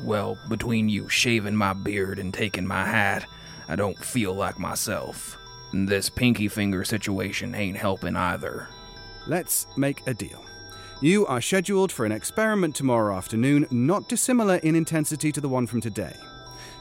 Well, 0.00 0.38
between 0.48 0.88
you 0.88 1.08
shaving 1.08 1.56
my 1.56 1.72
beard 1.72 2.18
and 2.18 2.32
taking 2.32 2.66
my 2.66 2.84
hat, 2.84 3.26
I 3.68 3.76
don't 3.76 3.98
feel 3.98 4.34
like 4.34 4.58
myself. 4.58 5.38
And 5.72 5.88
This 5.88 6.08
pinky 6.08 6.48
finger 6.48 6.84
situation 6.84 7.54
ain't 7.54 7.76
helping 7.76 8.16
either. 8.16 8.68
Let's 9.26 9.66
make 9.76 10.06
a 10.06 10.14
deal. 10.14 10.44
You 11.00 11.26
are 11.26 11.40
scheduled 11.40 11.90
for 11.90 12.06
an 12.06 12.12
experiment 12.12 12.76
tomorrow 12.76 13.16
afternoon, 13.16 13.66
not 13.70 14.08
dissimilar 14.08 14.56
in 14.56 14.76
intensity 14.76 15.32
to 15.32 15.40
the 15.40 15.48
one 15.48 15.66
from 15.66 15.80
today. 15.80 16.14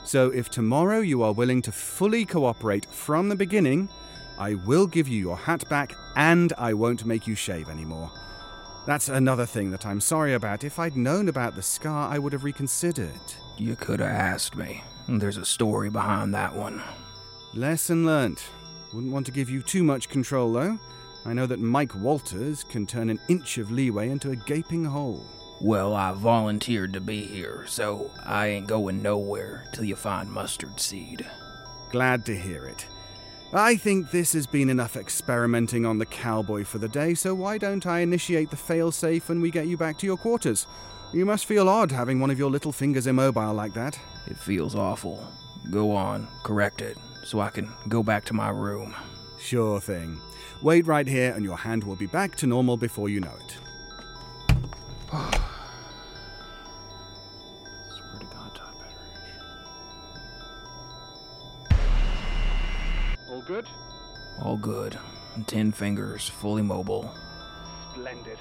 So 0.04 0.30
if 0.30 0.50
tomorrow 0.50 1.00
you 1.00 1.24
are 1.24 1.32
willing 1.32 1.62
to 1.64 1.72
fully 1.72 2.26
cooperate 2.26 2.86
from 2.86 3.30
the 3.30 3.36
beginning, 3.36 3.90
I 4.38 4.56
will 4.56 4.88
give 4.88 5.08
you 5.08 5.20
your 5.20 5.38
hat 5.38 5.68
back 5.70 5.96
and 6.16 6.52
I 6.58 6.74
won't 6.74 7.06
make 7.06 7.28
you 7.28 7.36
shave 7.36 7.70
anymore. 7.70 8.12
That's 8.86 9.10
another 9.10 9.46
thing 9.46 9.70
that 9.72 9.86
I'm 9.86 10.02
sorry 10.02 10.34
about. 10.34 10.64
If 10.64 10.80
I'd 10.80 10.98
known 10.98 11.30
about 11.30 11.56
the 11.56 11.62
scar, 11.62 12.12
I 12.12 12.18
would 12.18 12.34
have 12.34 12.44
reconsidered. 12.44 13.20
You 13.58 13.76
could 13.76 14.00
have 14.00 14.10
asked 14.10 14.56
me. 14.56 14.84
There's 15.08 15.38
a 15.38 15.46
story 15.46 15.90
behind 15.90 16.34
that 16.34 16.56
one. 16.56 16.82
Lesson 17.54 18.06
learnt. 18.06 18.44
Wouldn't 18.94 19.14
want 19.14 19.26
to 19.28 19.32
give 19.32 19.50
you 19.50 19.62
too 19.62 19.84
much 19.84 20.10
control, 20.10 20.52
though. 20.52 20.80
I 21.26 21.34
know 21.34 21.46
that 21.46 21.60
Mike 21.60 21.94
Walters 21.96 22.64
can 22.64 22.88
turn 22.88 23.10
an 23.12 23.20
inch 23.30 23.60
of 23.60 23.72
leeway 23.72 24.10
into 24.10 24.32
a 24.32 24.36
gaping 24.36 24.86
hole. 24.86 25.24
Well, 25.62 25.94
I 25.94 26.14
volunteered 26.14 26.94
to 26.94 27.02
be 27.02 27.22
here, 27.22 27.66
so 27.68 28.10
I 28.26 28.48
ain't 28.48 28.68
going 28.68 29.04
nowhere 29.04 29.64
till 29.74 29.84
you 29.84 29.96
find 29.96 30.32
mustard 30.32 30.80
seed. 30.80 31.24
Glad 31.92 32.26
to 32.26 32.36
hear 32.36 32.66
it. 32.66 32.88
I 33.54 33.76
think 33.76 34.12
this 34.12 34.32
has 34.32 34.48
been 34.48 34.70
enough 34.70 34.96
experimenting 34.96 35.86
on 35.86 35.98
the 35.98 36.06
cowboy 36.06 36.64
for 36.64 36.78
the 36.78 36.88
day, 36.88 37.14
so 37.14 37.36
why 37.36 37.58
don't 37.58 37.86
I 37.86 38.00
initiate 38.00 38.50
the 38.50 38.56
failsafe 38.56 39.28
when 39.28 39.42
we 39.42 39.52
get 39.52 39.68
you 39.68 39.76
back 39.76 39.98
to 39.98 40.06
your 40.06 40.16
quarters? 40.16 40.68
You 41.12 41.26
must 41.26 41.46
feel 41.46 41.68
odd 41.68 41.92
having 41.92 42.22
one 42.22 42.30
of 42.30 42.40
your 42.40 42.50
little 42.50 42.72
fingers 42.72 43.08
immobile 43.08 43.54
like 43.54 43.74
that. 43.74 44.00
It 44.28 44.38
feels 44.38 44.74
awful. 44.74 45.22
Go 45.70 45.92
on, 45.92 46.30
correct 46.44 46.82
it, 46.82 46.98
so 47.26 47.42
I 47.42 47.50
can 47.50 47.70
go 47.90 48.02
back 48.02 48.24
to 48.26 48.34
my 48.34 48.48
room. 48.48 48.96
Sure 49.38 49.82
thing. 49.82 50.18
Wait 50.62 50.88
right 50.88 51.08
here, 51.08 51.34
and 51.34 51.44
your 51.44 51.58
hand 51.58 51.84
will 51.84 51.98
be 51.98 52.08
back 52.08 52.38
to 52.38 52.48
normal 52.48 52.78
before 52.78 53.10
you 53.10 53.20
know 53.20 53.36
it. 55.12 55.42
All 64.44 64.58
good. 64.58 64.98
Ten 65.46 65.72
fingers, 65.72 66.28
fully 66.28 66.64
mobile. 66.64 67.14
Splendid. 67.94 68.38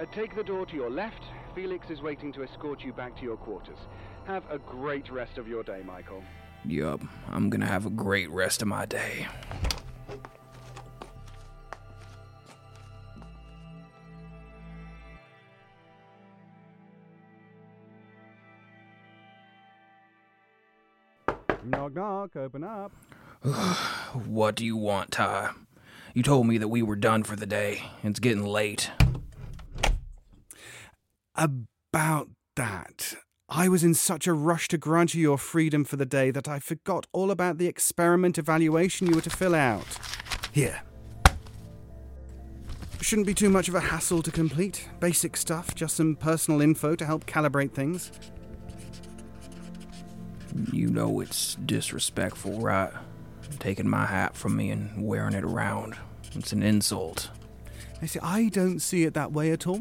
Uh, 0.00 0.06
take 0.14 0.36
the 0.36 0.44
door 0.44 0.64
to 0.66 0.74
your 0.74 0.90
left. 0.90 1.22
Felix 1.54 1.90
is 1.90 2.00
waiting 2.00 2.32
to 2.32 2.44
escort 2.44 2.82
you 2.82 2.92
back 2.92 3.16
to 3.16 3.22
your 3.22 3.36
quarters. 3.36 3.78
Have 4.26 4.44
a 4.50 4.58
great 4.58 5.10
rest 5.10 5.38
of 5.38 5.48
your 5.48 5.62
day, 5.62 5.82
Michael. 5.84 6.22
Yup, 6.64 7.00
I'm 7.28 7.50
gonna 7.50 7.66
have 7.66 7.86
a 7.86 7.90
great 7.90 8.30
rest 8.30 8.62
of 8.62 8.68
my 8.68 8.86
day. 8.86 9.26
Knock 21.64 21.94
knock, 21.94 22.36
open 22.36 22.64
up. 22.64 22.92
What 24.26 24.54
do 24.54 24.64
you 24.64 24.76
want, 24.76 25.10
Ty? 25.10 25.50
You 26.14 26.22
told 26.22 26.46
me 26.46 26.58
that 26.58 26.68
we 26.68 26.82
were 26.82 26.96
done 26.96 27.22
for 27.22 27.34
the 27.34 27.46
day. 27.46 27.82
It's 28.02 28.20
getting 28.20 28.44
late. 28.44 28.90
About 31.34 32.28
that. 32.56 33.14
I 33.48 33.68
was 33.68 33.82
in 33.82 33.94
such 33.94 34.26
a 34.26 34.32
rush 34.32 34.68
to 34.68 34.78
grant 34.78 35.14
you 35.14 35.22
your 35.22 35.38
freedom 35.38 35.84
for 35.84 35.96
the 35.96 36.06
day 36.06 36.30
that 36.30 36.46
I 36.46 36.58
forgot 36.58 37.06
all 37.12 37.30
about 37.30 37.58
the 37.58 37.66
experiment 37.66 38.38
evaluation 38.38 39.08
you 39.08 39.14
were 39.14 39.22
to 39.22 39.30
fill 39.30 39.54
out. 39.54 39.86
Here. 40.52 40.82
Shouldn't 43.00 43.26
be 43.26 43.34
too 43.34 43.50
much 43.50 43.68
of 43.68 43.74
a 43.74 43.80
hassle 43.80 44.22
to 44.22 44.30
complete. 44.30 44.88
Basic 45.00 45.36
stuff, 45.36 45.74
just 45.74 45.96
some 45.96 46.14
personal 46.14 46.60
info 46.60 46.94
to 46.94 47.04
help 47.04 47.26
calibrate 47.26 47.72
things. 47.72 48.12
You 50.70 50.88
know 50.88 51.20
it's 51.20 51.56
disrespectful, 51.56 52.60
right? 52.60 52.92
Taking 53.58 53.88
my 53.88 54.06
hat 54.06 54.36
from 54.36 54.56
me 54.56 54.70
and 54.70 55.06
wearing 55.06 55.34
it 55.34 55.44
around. 55.44 55.96
It's 56.34 56.52
an 56.52 56.62
insult. 56.62 57.30
I 58.00 58.06
see, 58.06 58.20
I 58.20 58.48
don't 58.48 58.80
see 58.80 59.04
it 59.04 59.14
that 59.14 59.32
way 59.32 59.52
at 59.52 59.66
all. 59.66 59.80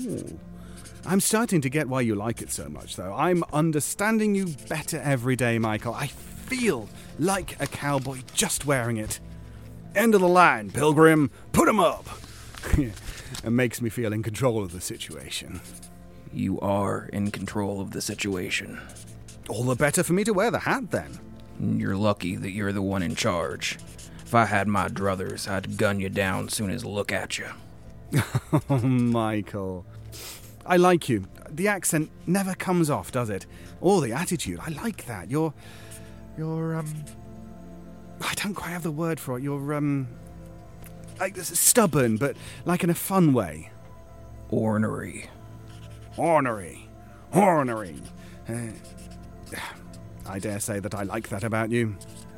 I'm 1.05 1.19
starting 1.19 1.61
to 1.61 1.69
get 1.69 1.89
why 1.89 2.01
you 2.01 2.13
like 2.13 2.41
it 2.41 2.51
so 2.51 2.69
much, 2.69 2.95
though. 2.95 3.13
I'm 3.13 3.43
understanding 3.51 4.35
you 4.35 4.47
better 4.69 4.99
every 4.99 5.35
day, 5.35 5.57
Michael. 5.57 5.95
I 5.95 6.07
feel 6.07 6.87
like 7.17 7.59
a 7.59 7.65
cowboy 7.65 8.19
just 8.33 8.65
wearing 8.65 8.97
it. 8.97 9.19
End 9.95 10.13
of 10.13 10.21
the 10.21 10.27
line, 10.27 10.69
Pilgrim. 10.69 11.31
Put 11.51 11.67
'em 11.67 11.79
up. 11.79 12.07
it 12.77 13.49
makes 13.49 13.81
me 13.81 13.89
feel 13.89 14.13
in 14.13 14.21
control 14.21 14.61
of 14.61 14.71
the 14.71 14.81
situation. 14.81 15.61
You 16.31 16.59
are 16.59 17.09
in 17.11 17.31
control 17.31 17.81
of 17.81 17.91
the 17.91 18.01
situation. 18.01 18.79
All 19.49 19.63
the 19.63 19.75
better 19.75 20.03
for 20.03 20.13
me 20.13 20.23
to 20.25 20.33
wear 20.33 20.51
the 20.51 20.59
hat, 20.59 20.91
then. 20.91 21.19
You're 21.61 21.95
lucky 21.95 22.35
that 22.35 22.51
you're 22.51 22.73
the 22.73 22.81
one 22.81 23.03
in 23.03 23.15
charge. 23.15 23.77
If 24.25 24.33
I 24.33 24.45
had 24.45 24.67
my 24.67 24.87
druthers, 24.87 25.47
I'd 25.47 25.77
gun 25.77 25.99
you 25.99 26.09
down 26.09 26.49
soon 26.49 26.71
as 26.71 26.83
look 26.83 27.11
at 27.11 27.37
you. 27.37 27.47
oh, 28.69 28.79
Michael. 28.79 29.85
I 30.65 30.77
like 30.77 31.07
you. 31.07 31.27
The 31.49 31.67
accent 31.67 32.09
never 32.25 32.55
comes 32.55 32.89
off, 32.89 33.11
does 33.11 33.29
it? 33.29 33.45
Or 33.79 34.01
the 34.01 34.13
attitude. 34.13 34.59
I 34.59 34.69
like 34.69 35.05
that. 35.05 35.29
You're. 35.29 35.53
You're, 36.37 36.77
um. 36.77 36.87
I 38.21 38.33
don't 38.35 38.53
quite 38.53 38.69
have 38.69 38.83
the 38.83 38.91
word 38.91 39.19
for 39.19 39.37
it. 39.37 39.43
You're, 39.43 39.73
um. 39.73 40.07
Like, 41.19 41.37
stubborn, 41.37 42.17
but 42.17 42.35
like 42.65 42.83
in 42.83 42.89
a 42.89 42.95
fun 42.95 43.33
way. 43.33 43.69
Ornery. 44.49 45.29
Ornery. 46.17 46.87
Ornery. 47.33 48.01
Uh, 48.49 48.53
I 50.27 50.39
dare 50.39 50.59
say 50.59 50.79
that 50.79 50.95
I 50.95 51.03
like 51.03 51.29
that 51.29 51.43
about 51.43 51.71
you. 51.71 51.95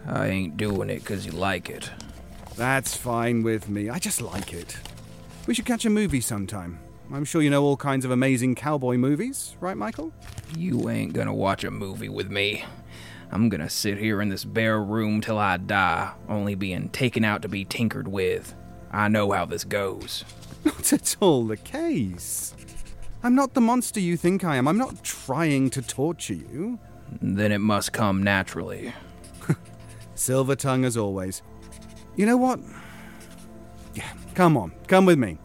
I 0.08 0.28
ain't 0.28 0.58
doing 0.58 0.90
it 0.90 1.04
'cause 1.06 1.26
you 1.26 1.32
like 1.32 1.70
it. 1.70 1.90
That's 2.56 2.96
fine 2.96 3.44
with 3.44 3.70
me. 3.70 3.90
I 3.90 4.00
just 4.00 4.22
like 4.22 4.54
it. 4.54 4.78
We 5.48 5.54
should 5.54 5.66
catch 5.66 5.86
a 5.86 5.90
movie 5.90 6.22
sometime. 6.22 6.80
I'm 7.12 7.26
sure 7.26 7.42
you 7.42 7.50
know 7.50 7.64
all 7.64 7.78
kinds 7.78 8.06
of 8.06 8.12
amazing 8.12 8.56
cowboy 8.56 8.98
movies, 8.98 9.56
right, 9.60 9.78
Michael? 9.78 10.12
You 10.58 10.90
ain't 10.90 11.14
gonna 11.14 11.34
watch 11.34 11.64
a 11.64 11.72
movie 11.72 12.10
with 12.10 12.30
me. 12.32 12.64
I'm 13.32 13.50
gonna 13.50 13.70
sit 13.70 13.98
here 13.98 14.22
in 14.22 14.30
this 14.30 14.46
bare 14.46 14.82
room 14.82 15.20
till 15.20 15.38
I 15.38 15.58
die, 15.58 16.12
only 16.30 16.56
being 16.56 16.90
taken 16.90 17.26
out 17.26 17.42
to 17.42 17.50
be 17.50 17.66
tinkered 17.66 18.08
with. 18.08 18.54
I 18.92 19.08
know 19.08 19.32
how 19.32 19.46
this 19.46 19.64
goes. 19.64 20.24
Not 20.64 20.94
at 20.94 21.16
all 21.20 21.46
the 21.46 21.58
case. 21.58 22.54
I'm 23.24 23.36
not 23.36 23.54
the 23.54 23.62
monster 23.62 24.00
you 24.00 24.18
think 24.18 24.44
I 24.44 24.58
am. 24.58 24.68
I'm 24.68 24.78
not 24.78 25.04
trying 25.04 25.70
to 25.72 25.82
torture 25.82 26.34
you. 26.34 26.78
Then 27.22 27.52
it 27.52 27.60
must 27.60 27.94
come 27.94 28.24
naturally. 28.24 28.94
Silver 30.16 30.56
tongue 30.56 30.86
as 30.86 30.98
always. 30.98 31.42
You 32.16 32.26
know 32.26 32.38
what? 32.38 32.60
Yeah, 33.94 34.12
come 34.36 34.58
on, 34.58 34.74
come 34.88 35.06
with 35.06 35.20
me. 35.20 35.38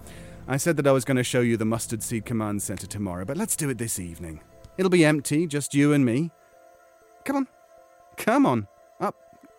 I 0.46 0.56
said 0.56 0.76
that 0.78 0.86
I 0.86 0.92
was 0.92 1.04
going 1.04 1.16
to 1.18 1.24
show 1.24 1.40
you 1.40 1.56
the 1.56 1.64
Mustard 1.64 2.02
Seed 2.02 2.24
Command 2.24 2.62
Center 2.62 2.86
tomorrow, 2.86 3.24
but 3.24 3.36
let's 3.36 3.56
do 3.56 3.68
it 3.68 3.78
this 3.78 3.98
evening. 3.98 4.40
It'll 4.78 4.90
be 4.90 5.04
empty, 5.04 5.46
just 5.46 5.74
you 5.74 5.92
and 5.92 6.04
me. 6.04 6.30
Come 7.24 7.36
on. 7.36 7.48
Come 8.16 8.46
on. 8.46 8.68
Up. 9.00 9.14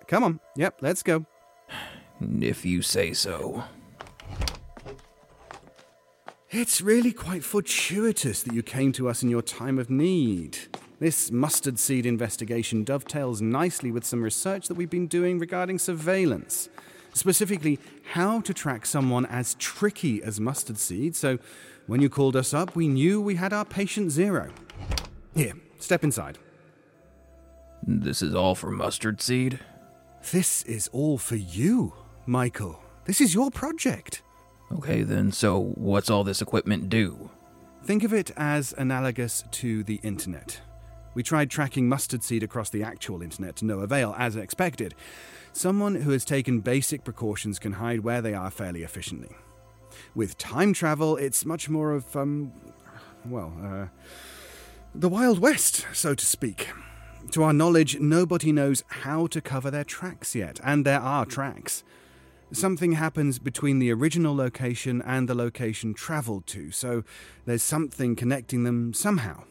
Come 0.08 0.24
on. 0.24 0.40
Yep, 0.56 0.78
let's 0.82 1.04
go. 1.04 1.26
If 2.42 2.66
you 2.66 2.82
say 2.82 3.14
so. 3.14 3.64
It's 6.50 6.82
really 6.82 7.14
quite 7.14 7.44
fortuitous 7.44 8.44
that 8.44 8.54
you 8.54 8.62
came 8.64 8.92
to 8.94 9.08
us 9.08 9.24
in 9.24 9.30
your 9.30 9.44
time 9.44 9.80
of 9.80 9.90
need. 9.90 10.58
This 11.00 11.32
mustard 11.32 11.80
seed 11.80 12.06
investigation 12.06 12.84
dovetails 12.84 13.42
nicely 13.42 13.90
with 13.90 14.04
some 14.04 14.22
research 14.22 14.68
that 14.68 14.74
we've 14.74 14.90
been 14.90 15.08
doing 15.08 15.40
regarding 15.40 15.80
surveillance. 15.80 16.68
Specifically, 17.14 17.80
how 18.12 18.42
to 18.42 18.54
track 18.54 18.86
someone 18.86 19.26
as 19.26 19.56
tricky 19.56 20.22
as 20.22 20.42
mustard 20.42 20.78
seed, 20.78 21.16
so 21.16 21.40
when 21.88 22.02
you 22.02 22.10
called 22.10 22.36
us 22.36 22.54
up, 22.54 22.76
we 22.76 22.90
knew 22.90 23.22
we 23.22 23.36
had 23.36 23.54
our 23.54 23.64
patient 23.64 24.12
zero. 24.12 24.52
Here, 25.36 25.54
step 25.80 26.04
inside. 26.04 26.38
This 27.82 28.22
is 28.22 28.36
all 28.36 28.54
for 28.54 28.70
mustard 28.70 29.22
seed? 29.22 29.60
This 30.32 30.64
is 30.64 30.90
all 30.92 31.18
for 31.18 31.38
you, 31.38 31.94
Michael. 32.26 32.84
This 33.06 33.22
is 33.22 33.34
your 33.34 33.50
project. 33.50 34.22
Okay, 34.72 35.04
then, 35.04 35.32
so 35.32 35.72
what's 35.76 36.10
all 36.10 36.26
this 36.26 36.42
equipment 36.42 36.90
do? 36.90 37.32
Think 37.86 38.04
of 38.04 38.14
it 38.14 38.32
as 38.36 38.74
analogous 38.78 39.46
to 39.52 39.84
the 39.84 40.02
internet. 40.04 40.60
We 41.20 41.24
tried 41.24 41.50
tracking 41.50 41.90
mustard 41.90 42.24
seed 42.24 42.44
across 42.44 42.70
the 42.70 42.82
actual 42.82 43.22
internet 43.22 43.58
to 43.58 43.66
no 43.66 43.80
avail, 43.82 44.16
as 44.18 44.38
expected. 44.38 44.96
Someone 45.52 45.96
who 45.96 46.12
has 46.12 46.24
taken 46.24 46.62
basic 46.62 47.04
precautions 47.04 47.60
can 47.60 47.74
hide 47.74 48.06
where 48.06 48.22
they 48.22 48.34
are 48.34 48.50
fairly 48.50 48.84
efficiently. 48.84 49.36
With 50.16 50.38
time 50.38 50.72
travel, 50.72 51.18
it's 51.18 51.44
much 51.44 51.68
more 51.68 51.92
of, 51.92 52.16
um, 52.16 52.54
well, 53.26 53.52
uh, 53.62 53.88
the 54.96 55.10
Wild 55.10 55.40
West, 55.40 55.86
so 55.92 56.16
to 56.16 56.26
speak. 56.26 56.70
To 57.32 57.44
our 57.44 57.52
knowledge, 57.52 58.00
nobody 58.00 58.54
knows 58.54 58.86
how 58.88 59.28
to 59.28 59.42
cover 59.42 59.70
their 59.70 59.84
tracks 59.84 60.36
yet, 60.36 60.62
and 60.64 60.86
there 60.86 61.02
are 61.02 61.26
tracks. 61.26 61.84
Something 62.54 62.94
happens 62.94 63.40
between 63.40 63.80
the 63.80 63.92
original 63.92 64.34
location 64.34 65.02
and 65.02 65.28
the 65.28 65.36
location 65.36 65.94
travelled 65.94 66.48
to, 66.48 66.72
so 66.72 67.04
there's 67.44 67.62
something 67.62 68.16
connecting 68.16 68.64
them 68.64 68.94
somehow. 68.94 69.44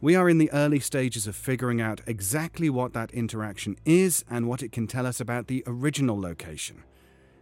We 0.00 0.14
are 0.14 0.28
in 0.28 0.38
the 0.38 0.52
early 0.52 0.78
stages 0.78 1.26
of 1.26 1.34
figuring 1.34 1.80
out 1.80 2.02
exactly 2.06 2.70
what 2.70 2.92
that 2.92 3.10
interaction 3.10 3.76
is 3.84 4.24
and 4.30 4.46
what 4.46 4.62
it 4.62 4.70
can 4.70 4.86
tell 4.86 5.06
us 5.06 5.18
about 5.20 5.48
the 5.48 5.64
original 5.66 6.20
location. 6.20 6.84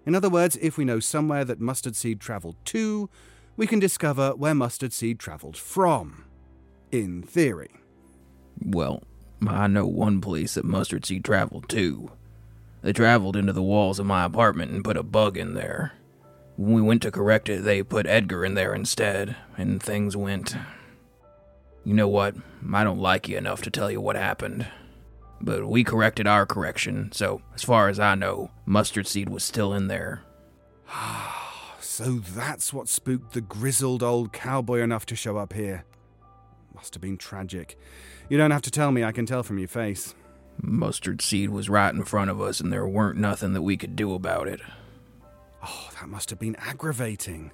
In 0.07 0.15
other 0.15 0.31
words, 0.31 0.57
if 0.63 0.79
we 0.79 0.85
know 0.87 0.99
somewhere 0.99 1.45
that 1.45 1.61
mustard 1.61 1.97
seed 1.97 2.19
travelled 2.19 2.57
to, 2.67 3.11
we 3.59 3.67
can 3.67 3.79
discover 3.79 4.31
where 4.31 4.55
mustard 4.55 4.95
seed 4.95 5.19
travelled 5.19 5.57
from. 5.57 6.25
In 6.91 7.23
theory. 7.23 7.73
Well, 8.65 9.03
I 9.47 9.67
know 9.67 9.87
one 9.87 10.23
place 10.23 10.55
that 10.55 10.65
mustard 10.65 11.05
seed 11.05 11.25
traveled 11.25 11.69
to. 11.71 12.11
They 12.81 12.95
traveled 12.95 13.37
into 13.37 13.53
the 13.53 13.63
walls 13.63 13.99
of 13.99 14.07
my 14.07 14.25
apartment 14.25 14.71
and 14.73 14.85
put 14.85 14.97
a 14.97 15.03
bug 15.03 15.37
in 15.37 15.53
there. 15.53 15.93
When 16.57 16.73
we 16.73 16.81
went 16.81 17.03
to 17.03 17.11
correct 17.11 17.51
it, 17.51 17.65
they 17.65 17.83
put 17.83 18.07
Edgar 18.07 18.45
in 18.47 18.55
there 18.55 18.75
instead, 18.75 19.37
and 19.59 19.83
things 19.83 20.17
went. 20.17 20.57
You 21.87 21.95
know 21.95 22.09
what? 22.09 22.35
I 22.75 22.83
don't 22.83 22.99
like 22.99 23.29
you 23.29 23.39
enough 23.39 23.63
to 23.63 23.71
tell 23.71 23.93
you 23.93 24.01
what 24.01 24.17
happened. 24.17 24.67
But 25.41 25.69
we 25.69 25.85
corrected 25.85 26.27
our 26.27 26.45
correction, 26.45 27.13
so 27.13 27.43
as 27.55 27.63
far 27.63 27.89
as 27.89 28.01
I 28.01 28.17
know, 28.17 28.51
mustard 28.65 29.07
seed 29.07 29.29
was 29.29 29.45
still 29.45 29.73
in 29.73 29.87
there. 29.87 30.23
so 31.81 32.15
that's 32.15 32.73
what 32.73 32.89
spooked 32.89 33.35
the 33.35 33.41
grizzled 33.41 34.03
old 34.03 34.33
cowboy 34.33 34.81
enough 34.81 35.07
to 35.07 35.15
show 35.15 35.37
up 35.37 35.53
here. 35.53 35.85
Must 36.75 36.93
have 36.93 37.01
been 37.01 37.19
tragic. 37.19 37.79
You 38.29 38.37
don't 38.37 38.51
have 38.51 38.63
to 38.63 38.71
tell 38.73 38.91
me, 38.91 39.05
I 39.05 39.13
can 39.13 39.25
tell 39.25 39.45
from 39.45 39.61
your 39.61 39.69
face. 39.69 40.17
Mustard 40.61 41.23
seed 41.23 41.51
was 41.51 41.71
right 41.71 41.95
in 41.95 42.03
front 42.03 42.33
of 42.33 42.41
us, 42.41 42.59
and 42.59 42.73
there 42.73 42.89
weren't 42.89 43.17
nothing 43.17 43.53
that 43.53 43.63
we 43.63 43.77
could 43.77 43.95
do 43.95 44.13
about 44.13 44.49
it. 44.49 44.61
Oh, 45.63 45.91
that 46.01 46.09
must 46.09 46.31
have 46.31 46.41
been 46.41 46.57
aggravating. 46.57 47.53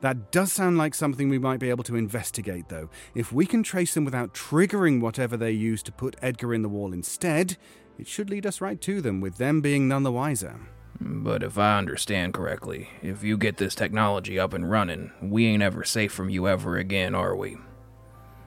That 0.00 0.30
does 0.30 0.52
sound 0.52 0.78
like 0.78 0.94
something 0.94 1.28
we 1.28 1.38
might 1.38 1.60
be 1.60 1.70
able 1.70 1.84
to 1.84 1.96
investigate, 1.96 2.68
though. 2.68 2.88
If 3.14 3.32
we 3.32 3.46
can 3.46 3.62
trace 3.62 3.94
them 3.94 4.04
without 4.04 4.32
triggering 4.32 5.00
whatever 5.00 5.36
they 5.36 5.50
used 5.50 5.86
to 5.86 5.92
put 5.92 6.16
Edgar 6.22 6.54
in 6.54 6.62
the 6.62 6.68
wall 6.68 6.92
instead, 6.92 7.56
it 7.98 8.06
should 8.06 8.30
lead 8.30 8.46
us 8.46 8.60
right 8.60 8.80
to 8.82 9.00
them, 9.00 9.20
with 9.20 9.38
them 9.38 9.60
being 9.60 9.88
none 9.88 10.04
the 10.04 10.12
wiser. 10.12 10.60
But 11.00 11.42
if 11.42 11.58
I 11.58 11.78
understand 11.78 12.34
correctly, 12.34 12.88
if 13.02 13.22
you 13.22 13.36
get 13.36 13.56
this 13.56 13.74
technology 13.74 14.38
up 14.38 14.52
and 14.52 14.70
running, 14.70 15.12
we 15.20 15.46
ain't 15.46 15.62
ever 15.62 15.84
safe 15.84 16.12
from 16.12 16.28
you 16.28 16.48
ever 16.48 16.76
again, 16.76 17.14
are 17.14 17.36
we? 17.36 17.56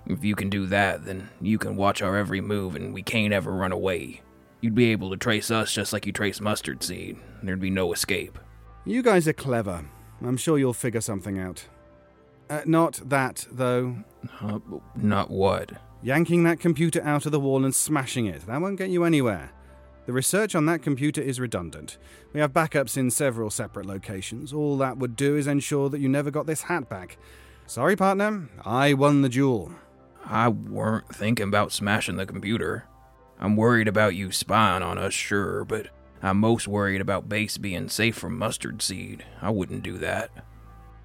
If 0.08 0.24
you 0.24 0.36
can 0.36 0.50
do 0.50 0.66
that, 0.68 1.06
then 1.06 1.30
you 1.42 1.58
can 1.58 1.76
watch 1.76 2.02
our 2.02 2.18
every 2.18 2.42
move 2.42 2.76
and 2.76 2.94
we 2.94 3.04
can't 3.04 3.34
ever 3.34 3.52
run 3.52 3.72
away. 3.72 4.22
You'd 4.62 4.76
be 4.76 4.92
able 4.92 5.10
to 5.12 5.18
trace 5.18 5.50
us 5.52 5.74
just 5.74 5.94
like 5.94 6.06
you 6.06 6.12
trace 6.12 6.42
mustard 6.42 6.84
seed. 6.84 7.18
There'd 7.44 7.60
be 7.60 7.70
no 7.70 7.94
escape. 7.94 8.38
You 8.86 9.02
guys 9.02 9.28
are 9.28 9.34
clever. 9.34 9.86
I'm 10.24 10.38
sure 10.38 10.58
you'll 10.58 10.74
figure 10.74 11.02
something 11.02 11.40
out. 11.40 11.66
Uh, 12.50 12.62
not 12.66 13.00
that, 13.06 13.48
though. 13.52 13.96
Uh, 14.42 14.60
not 14.96 15.30
what? 15.32 15.72
Yanking 16.04 16.44
that 16.44 16.60
computer 16.60 17.02
out 17.04 17.26
of 17.26 17.32
the 17.32 17.40
wall 17.40 17.64
and 17.64 17.74
smashing 17.74 18.26
it. 18.26 18.46
That 18.46 18.62
won't 18.62 18.78
get 18.78 18.90
you 18.90 19.04
anywhere. 19.04 19.52
The 20.06 20.14
research 20.14 20.56
on 20.56 20.66
that 20.66 20.82
computer 20.82 21.22
is 21.22 21.40
redundant. 21.40 21.98
We 22.34 22.40
have 22.40 22.54
backups 22.54 22.98
in 22.98 23.12
several 23.12 23.50
separate 23.50 23.86
locations. 23.86 24.52
All 24.52 24.78
that 24.80 24.98
would 24.98 25.16
do 25.16 25.38
is 25.38 25.48
ensure 25.48 25.90
that 25.90 26.02
you 26.02 26.10
never 26.10 26.32
got 26.32 26.48
this 26.48 26.64
hat 26.64 26.90
back. 26.90 27.18
Sorry, 27.68 27.96
partner. 27.96 28.50
I 28.66 28.94
won 28.94 29.22
the 29.22 29.30
duel. 29.30 29.72
I 30.26 30.50
weren't 30.50 31.08
thinking 31.14 31.48
about 31.48 31.72
smashing 31.72 32.18
the 32.18 32.26
computer. 32.26 32.86
I'm 33.40 33.56
worried 33.56 33.88
about 33.88 34.16
you 34.16 34.32
spying 34.32 34.84
on 34.84 34.98
us, 34.98 35.14
sure, 35.14 35.64
but 35.66 35.88
I'm 36.24 36.38
most 36.38 36.68
worried 36.68 37.02
about 37.02 37.30
base 37.30 37.58
being 37.58 37.90
safe 37.90 38.16
from 38.16 38.38
mustard 38.38 38.82
seed. 38.82 39.26
I 39.42 39.50
wouldn't 39.50 39.84
do 39.84 39.98
that. 39.98 40.30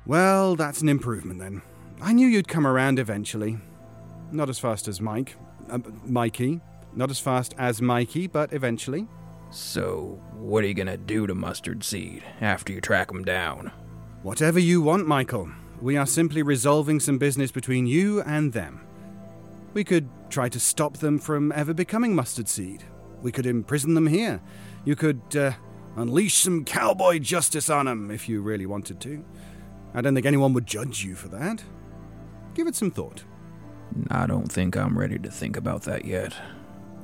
Well, 0.05 0.57
that's 0.57 0.83
an 0.83 0.89
improvement 0.89 1.41
then. 1.41 1.63
I 2.01 2.13
knew 2.13 2.27
you'd 2.27 2.49
come 2.49 2.67
around 2.67 2.99
eventually. 2.99 3.59
Not 4.31 4.51
as 4.51 4.59
fast 4.59 4.89
as 4.89 5.01
Mike. 5.01 5.37
Uh, 5.71 5.79
Mikey. 6.05 6.61
Not 6.95 7.11
as 7.11 7.19
fast 7.19 7.55
as 7.59 7.81
Mikey, 7.83 8.27
but 8.27 8.53
eventually. 8.53 9.07
So, 9.51 10.21
what 10.33 10.65
are 10.65 10.67
you 10.67 10.75
gonna 10.75 10.97
do 10.97 11.27
to 11.27 11.35
Mustard 11.35 11.83
Seed 11.83 12.23
after 12.41 12.73
you 12.73 12.81
track 12.81 13.11
him 13.11 13.25
down? 13.25 13.73
Whatever 14.23 14.59
you 14.59 14.83
want, 14.83 15.07
Michael. 15.07 15.51
We 15.81 15.97
are 15.97 16.07
simply 16.07 16.43
resolving 16.43 17.01
some 17.01 17.19
business 17.19 17.51
between 17.51 17.87
you 17.87 18.23
and 18.23 18.53
them. 18.53 18.81
We 19.75 19.85
could 19.85 20.09
try 20.31 20.49
to 20.49 20.59
stop 20.59 20.99
them 20.99 21.19
from 21.19 21.53
ever 21.53 21.75
becoming 21.75 22.15
Mustard 22.15 22.49
Seed. 22.49 22.83
We 23.23 23.31
could 23.31 23.47
imprison 23.47 23.95
them 23.95 24.07
here. 24.07 24.41
You 24.87 24.97
could 24.97 25.37
uh, 25.37 25.53
unleash 25.97 26.35
some 26.35 26.65
cowboy 26.65 27.19
justice 27.19 27.69
on 27.69 27.87
them 27.87 28.11
if 28.11 28.29
you 28.29 28.41
really 28.41 28.67
wanted 28.67 29.01
to. 29.01 29.23
I 29.93 30.01
don't 30.01 30.15
think 30.15 30.27
anyone 30.27 30.53
would 30.55 30.67
judge 30.67 31.05
you 31.05 31.17
for 31.17 31.29
that. 31.29 31.63
Give 32.55 32.69
it 32.69 32.77
some 32.77 32.93
thought. 32.93 33.25
I 34.11 34.27
don't 34.27 34.51
think 34.51 34.77
I'm 34.77 34.97
ready 34.97 35.19
to 35.19 35.31
think 35.31 35.57
about 35.57 35.83
that 35.83 36.05
yet. 36.05 36.35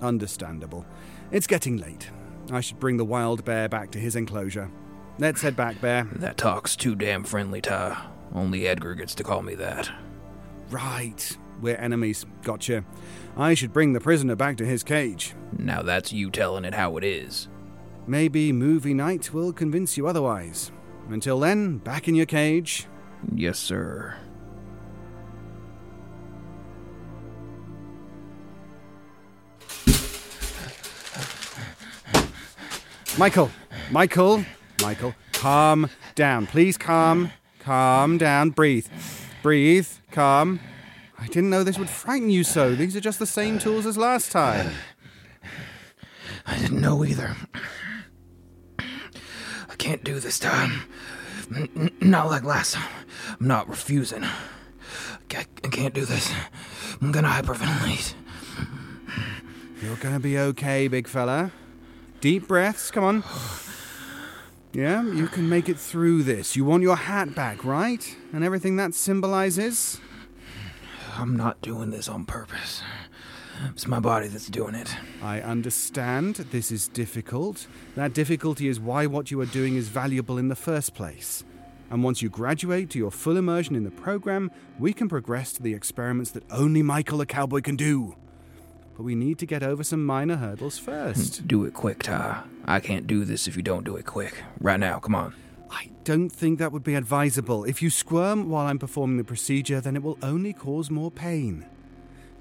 Understandable. 0.01 0.87
It's 1.33 1.47
getting 1.47 1.77
late. 1.77 2.11
I 2.51 2.61
should 2.61 2.79
bring 2.79 2.97
the 2.97 3.05
wild 3.05 3.45
bear 3.45 3.69
back 3.69 3.91
to 3.93 3.99
his 3.99 4.15
enclosure. 4.15 4.71
Let's 5.19 5.43
head 5.43 5.57
back, 5.57 5.81
Bear. 5.81 6.09
That 6.13 6.37
talk's 6.37 6.77
too 6.77 6.95
damn 6.95 7.25
friendly, 7.25 7.61
Ty. 7.61 8.01
Only 8.35 8.67
Edgar 8.67 8.95
gets 8.95 9.15
to 9.17 9.25
call 9.25 9.43
me 9.43 9.55
that. 9.57 9.91
Right. 10.71 11.37
We're 11.61 11.77
enemies. 11.77 12.25
Gotcha. 12.43 12.85
I 13.37 13.55
should 13.55 13.73
bring 13.73 13.93
the 13.93 14.01
prisoner 14.01 14.37
back 14.37 14.57
to 14.59 14.67
his 14.67 14.83
cage. 14.83 15.35
Now 15.59 15.83
that's 15.83 16.13
you 16.13 16.31
telling 16.31 16.65
it 16.65 16.75
how 16.75 16.97
it 16.97 17.05
is. 17.05 17.49
Maybe 18.07 18.53
movie 18.53 18.95
night 18.95 19.33
will 19.33 19.53
convince 19.53 19.97
you 19.97 20.07
otherwise. 20.07 20.73
Until 21.09 21.39
then, 21.39 21.79
back 21.79 22.09
in 22.09 22.15
your 22.15 22.27
cage. 22.27 22.87
Yes, 23.35 23.59
sir. 23.59 24.17
Michael! 33.19 33.51
Michael! 33.91 34.45
Michael, 34.81 35.15
calm 35.33 35.89
down. 36.17 36.47
Please 36.47 36.77
calm. 36.77 37.31
Calm 37.61 38.19
down. 38.19 38.51
Breathe. 38.51 38.89
Breathe. 39.43 39.89
Calm. 40.11 40.59
I 41.19 41.27
didn't 41.29 41.51
know 41.51 41.63
this 41.63 41.79
would 41.79 41.89
frighten 41.89 42.31
you 42.31 42.43
so. 42.43 42.75
These 42.75 42.97
are 42.97 43.01
just 43.01 43.21
the 43.21 43.27
same 43.27 43.61
tools 43.61 43.87
as 43.87 43.97
last 43.97 44.33
time. 44.33 44.73
I 46.45 46.59
didn't 46.59 46.81
know 46.81 47.05
either 47.05 47.37
can't 49.83 50.05
do 50.05 50.21
this 50.21 50.39
time. 50.39 50.85
N- 51.53 51.91
not 52.01 52.29
like 52.29 52.45
last 52.45 52.75
time. 52.75 52.89
I'm 53.41 53.49
not 53.49 53.69
refusing. 53.69 54.23
I 54.23 55.45
can't 55.71 55.93
do 55.93 56.05
this. 56.05 56.33
I'm 57.01 57.11
gonna 57.11 57.27
hyperventilate. 57.27 58.15
You're 59.83 59.97
gonna 59.97 60.21
be 60.21 60.39
okay, 60.39 60.87
big 60.87 61.09
fella. 61.09 61.51
Deep 62.21 62.47
breaths, 62.47 62.93
come 62.93 63.03
on. 63.03 63.25
Yeah, 64.73 65.03
you 65.03 65.27
can 65.27 65.49
make 65.49 65.69
it 65.69 65.81
through 65.81 66.23
this. 66.23 66.55
You 66.55 66.65
want 66.65 66.85
your 66.85 66.97
hat 66.97 67.35
back, 67.35 67.65
right? 67.65 68.17
And 68.33 68.45
everything 68.45 68.77
that 68.77 68.95
symbolizes? 68.95 70.01
I'm 71.19 71.37
not 71.37 71.61
doing 71.61 71.91
this 71.91 72.09
on 72.09 72.25
purpose. 72.25 72.83
It's 73.71 73.87
my 73.87 74.01
body 74.01 74.29
that's 74.29 74.49
doing 74.49 74.75
it. 74.75 74.95
I 75.23 75.41
understand 75.41 76.37
this 76.37 76.71
is 76.71 76.89
difficult. 76.89 77.67
That 77.95 78.15
difficulty 78.15 78.69
is 78.69 78.81
why 78.81 79.07
what 79.07 79.31
you 79.31 79.41
are 79.41 79.47
doing 79.47 79.77
is 79.77 79.89
valuable 79.89 80.39
in 80.39 80.49
the 80.49 80.57
first 80.57 80.95
place. 80.95 81.45
And 81.91 82.03
once 82.03 82.23
you 82.23 82.31
graduate 82.31 82.91
to 82.91 82.99
your 82.99 83.11
full 83.11 83.37
immersion 83.37 83.77
in 83.77 83.85
the 83.85 83.91
program, 83.91 84.51
we 84.79 84.93
can 84.93 85.09
progress 85.09 85.53
to 85.55 85.63
the 85.63 85.75
experiments 85.75 86.31
that 86.31 86.45
only 86.51 86.83
Michael 86.83 87.19
the 87.19 87.27
Cowboy 87.27 87.61
can 87.61 87.77
do. 87.77 88.17
But 88.97 89.03
we 89.03 89.15
need 89.15 89.39
to 89.39 89.47
get 89.47 89.63
over 89.63 89.85
some 89.85 90.05
minor 90.05 90.37
hurdles 90.37 90.79
first. 90.79 91.47
Do 91.47 91.65
it 91.65 91.75
quick, 91.75 92.03
Ty. 92.03 92.43
I 92.65 92.81
can't 92.81 93.07
do 93.07 93.25
this 93.25 93.47
if 93.47 93.57
you 93.57 93.63
don't 93.63 93.85
do 93.85 93.97
it 93.97 94.07
quick. 94.07 94.43
Right 94.61 94.81
now, 94.81 94.99
come 94.99 95.15
on. 95.15 95.35
I 95.71 95.89
don't 96.05 96.29
think 96.29 96.59
that 96.59 96.73
would 96.73 96.83
be 96.83 96.95
advisable. 96.95 97.65
If 97.65 97.81
you 97.83 97.91
squirm 97.91 98.51
while 98.51 98.67
I'm 98.67 98.79
performing 98.79 99.17
the 99.17 99.25
procedure, 99.25 99.81
then 99.81 99.97
it 99.97 100.03
will 100.03 100.19
only 100.23 100.53
cause 100.53 100.91
more 100.91 101.11
pain. 101.11 101.67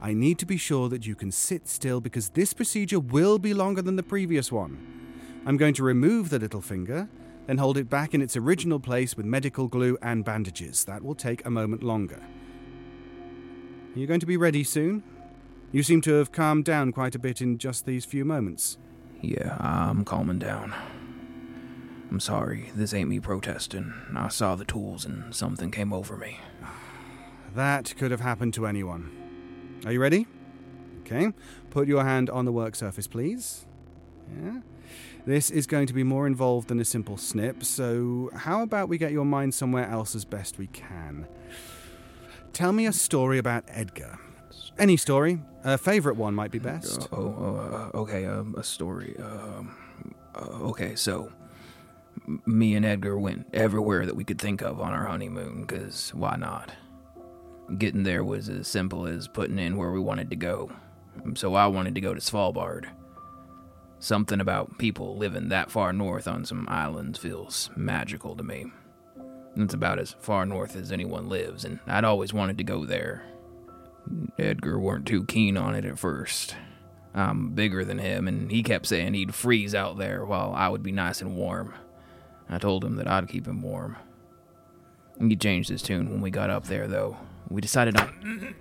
I 0.01 0.13
need 0.13 0.39
to 0.39 0.47
be 0.47 0.57
sure 0.57 0.89
that 0.89 1.05
you 1.05 1.13
can 1.13 1.31
sit 1.31 1.67
still 1.67 2.01
because 2.01 2.29
this 2.29 2.53
procedure 2.53 2.99
will 2.99 3.37
be 3.37 3.53
longer 3.53 3.83
than 3.83 3.97
the 3.97 4.03
previous 4.03 4.51
one. 4.51 4.87
I'm 5.45 5.57
going 5.57 5.75
to 5.75 5.83
remove 5.83 6.29
the 6.29 6.39
little 6.39 6.61
finger, 6.61 7.07
then 7.45 7.59
hold 7.59 7.77
it 7.77 7.89
back 7.89 8.15
in 8.15 8.21
its 8.21 8.35
original 8.35 8.79
place 8.79 9.15
with 9.15 9.27
medical 9.27 9.67
glue 9.67 9.99
and 10.01 10.25
bandages. 10.25 10.85
That 10.85 11.03
will 11.03 11.13
take 11.13 11.45
a 11.45 11.51
moment 11.51 11.83
longer. 11.83 12.19
Are 13.95 13.99
you 13.99 14.07
going 14.07 14.19
to 14.19 14.25
be 14.25 14.37
ready 14.37 14.63
soon? 14.63 15.03
You 15.71 15.83
seem 15.83 16.01
to 16.01 16.13
have 16.13 16.31
calmed 16.31 16.65
down 16.65 16.91
quite 16.91 17.13
a 17.13 17.19
bit 17.19 17.39
in 17.39 17.59
just 17.59 17.85
these 17.85 18.03
few 18.03 18.25
moments. 18.25 18.77
Yeah, 19.21 19.55
I'm 19.59 20.03
calming 20.03 20.39
down. 20.39 20.73
I'm 22.09 22.19
sorry, 22.19 22.71
this 22.75 22.93
ain't 22.93 23.09
me 23.09 23.19
protesting. 23.19 23.93
I 24.15 24.29
saw 24.29 24.55
the 24.55 24.65
tools 24.65 25.05
and 25.05 25.33
something 25.33 25.69
came 25.69 25.93
over 25.93 26.17
me. 26.17 26.39
That 27.53 27.93
could 27.97 28.11
have 28.11 28.21
happened 28.21 28.53
to 28.53 28.65
anyone. 28.65 29.20
Are 29.85 29.91
you 29.91 29.99
ready? 29.99 30.27
Okay. 31.01 31.33
Put 31.71 31.87
your 31.87 32.03
hand 32.03 32.29
on 32.29 32.45
the 32.45 32.51
work 32.51 32.75
surface, 32.75 33.07
please. 33.07 33.65
Yeah. 34.43 34.59
This 35.25 35.49
is 35.49 35.67
going 35.67 35.87
to 35.87 35.93
be 35.93 36.03
more 36.03 36.27
involved 36.27 36.67
than 36.67 36.79
a 36.79 36.85
simple 36.85 37.17
snip, 37.17 37.63
so 37.63 38.29
how 38.35 38.63
about 38.63 38.89
we 38.89 38.97
get 38.97 39.11
your 39.11 39.25
mind 39.25 39.53
somewhere 39.53 39.87
else 39.87 40.15
as 40.15 40.25
best 40.25 40.57
we 40.57 40.67
can? 40.67 41.27
Tell 42.53 42.71
me 42.71 42.85
a 42.87 42.93
story 42.93 43.37
about 43.37 43.63
Edgar. 43.67 44.19
Any 44.79 44.97
story. 44.97 45.39
A 45.63 45.77
favourite 45.77 46.17
one 46.17 46.33
might 46.33 46.51
be 46.51 46.59
best. 46.59 47.07
Oh, 47.11 47.17
oh 47.17 47.91
uh, 47.93 47.97
okay, 47.99 48.25
um, 48.25 48.55
a 48.57 48.63
story. 48.63 49.15
Um, 49.19 49.75
uh, 50.33 50.69
okay, 50.69 50.95
so 50.95 51.31
me 52.45 52.75
and 52.75 52.85
Edgar 52.85 53.17
went 53.19 53.47
everywhere 53.53 54.05
that 54.05 54.15
we 54.15 54.23
could 54.23 54.39
think 54.39 54.61
of 54.61 54.79
on 54.79 54.91
our 54.91 55.05
honeymoon, 55.05 55.65
because 55.65 56.13
why 56.15 56.35
not? 56.35 56.71
Getting 57.77 58.03
there 58.03 58.23
was 58.23 58.49
as 58.49 58.67
simple 58.67 59.05
as 59.07 59.27
putting 59.27 59.59
in 59.59 59.77
where 59.77 59.91
we 59.91 59.99
wanted 59.99 60.29
to 60.29 60.35
go. 60.35 60.71
So 61.35 61.55
I 61.55 61.67
wanted 61.67 61.95
to 61.95 62.01
go 62.01 62.13
to 62.13 62.19
Svalbard. 62.19 62.87
Something 63.99 64.41
about 64.41 64.77
people 64.77 65.15
living 65.17 65.49
that 65.49 65.69
far 65.71 65.93
north 65.93 66.27
on 66.27 66.43
some 66.43 66.67
islands 66.69 67.19
feels 67.19 67.69
magical 67.75 68.35
to 68.35 68.43
me. 68.43 68.65
It's 69.55 69.73
about 69.73 69.99
as 69.99 70.15
far 70.19 70.45
north 70.45 70.75
as 70.75 70.91
anyone 70.91 71.29
lives, 71.29 71.65
and 71.65 71.79
I'd 71.85 72.05
always 72.05 72.33
wanted 72.33 72.57
to 72.57 72.63
go 72.63 72.85
there. 72.85 73.23
Edgar 74.39 74.79
weren't 74.79 75.05
too 75.05 75.25
keen 75.25 75.57
on 75.57 75.75
it 75.75 75.85
at 75.85 75.99
first. 75.99 76.55
I'm 77.13 77.51
bigger 77.51 77.85
than 77.85 77.99
him, 77.99 78.27
and 78.27 78.49
he 78.49 78.63
kept 78.63 78.87
saying 78.87 79.13
he'd 79.13 79.35
freeze 79.35 79.75
out 79.75 79.97
there 79.97 80.25
while 80.25 80.53
I 80.55 80.69
would 80.69 80.81
be 80.81 80.91
nice 80.91 81.21
and 81.21 81.35
warm. 81.35 81.75
I 82.49 82.57
told 82.57 82.83
him 82.83 82.95
that 82.95 83.07
I'd 83.07 83.27
keep 83.27 83.47
him 83.47 83.61
warm. 83.61 83.97
He 85.19 85.35
changed 85.35 85.69
his 85.69 85.81
tune 85.81 86.09
when 86.09 86.21
we 86.21 86.31
got 86.31 86.49
up 86.49 86.65
there, 86.65 86.87
though. 86.87 87.17
We 87.51 87.61
decided 87.61 87.99
on. 87.99 88.55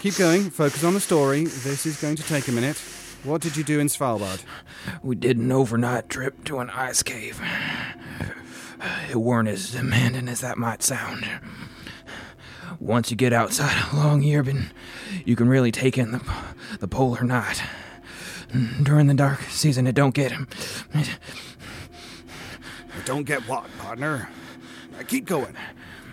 Keep 0.00 0.16
going. 0.16 0.50
Focus 0.50 0.82
on 0.84 0.94
the 0.94 1.00
story. 1.00 1.44
This 1.44 1.86
is 1.86 2.00
going 2.00 2.16
to 2.16 2.22
take 2.22 2.48
a 2.48 2.52
minute. 2.52 2.76
What 3.24 3.40
did 3.40 3.56
you 3.56 3.64
do 3.64 3.78
in 3.80 3.88
Svalbard? 3.88 4.42
We 5.02 5.16
did 5.16 5.36
an 5.38 5.52
overnight 5.52 6.08
trip 6.08 6.44
to 6.44 6.58
an 6.58 6.70
ice 6.70 7.02
cave. 7.02 7.40
It 9.10 9.16
weren't 9.16 9.48
as 9.48 9.72
demanding 9.72 10.28
as 10.28 10.40
that 10.40 10.58
might 10.58 10.82
sound. 10.82 11.26
Once 12.80 13.10
you 13.10 13.16
get 13.16 13.32
outside 13.32 13.76
of 13.78 13.90
Longyearbyen, 13.90 14.66
you 15.24 15.36
can 15.36 15.48
really 15.48 15.70
take 15.72 15.96
in 15.96 16.12
the, 16.12 16.20
the 16.80 16.88
polar 16.88 17.22
night. 17.22 17.62
During 18.82 19.06
the 19.06 19.14
dark 19.14 19.40
season, 19.42 19.86
it 19.86 19.94
don't 19.94 20.14
get 20.14 20.32
it, 20.32 21.08
Don't 23.04 23.24
get 23.24 23.40
what, 23.48 23.66
partner? 23.78 24.28
Keep 25.08 25.26
going. 25.26 25.56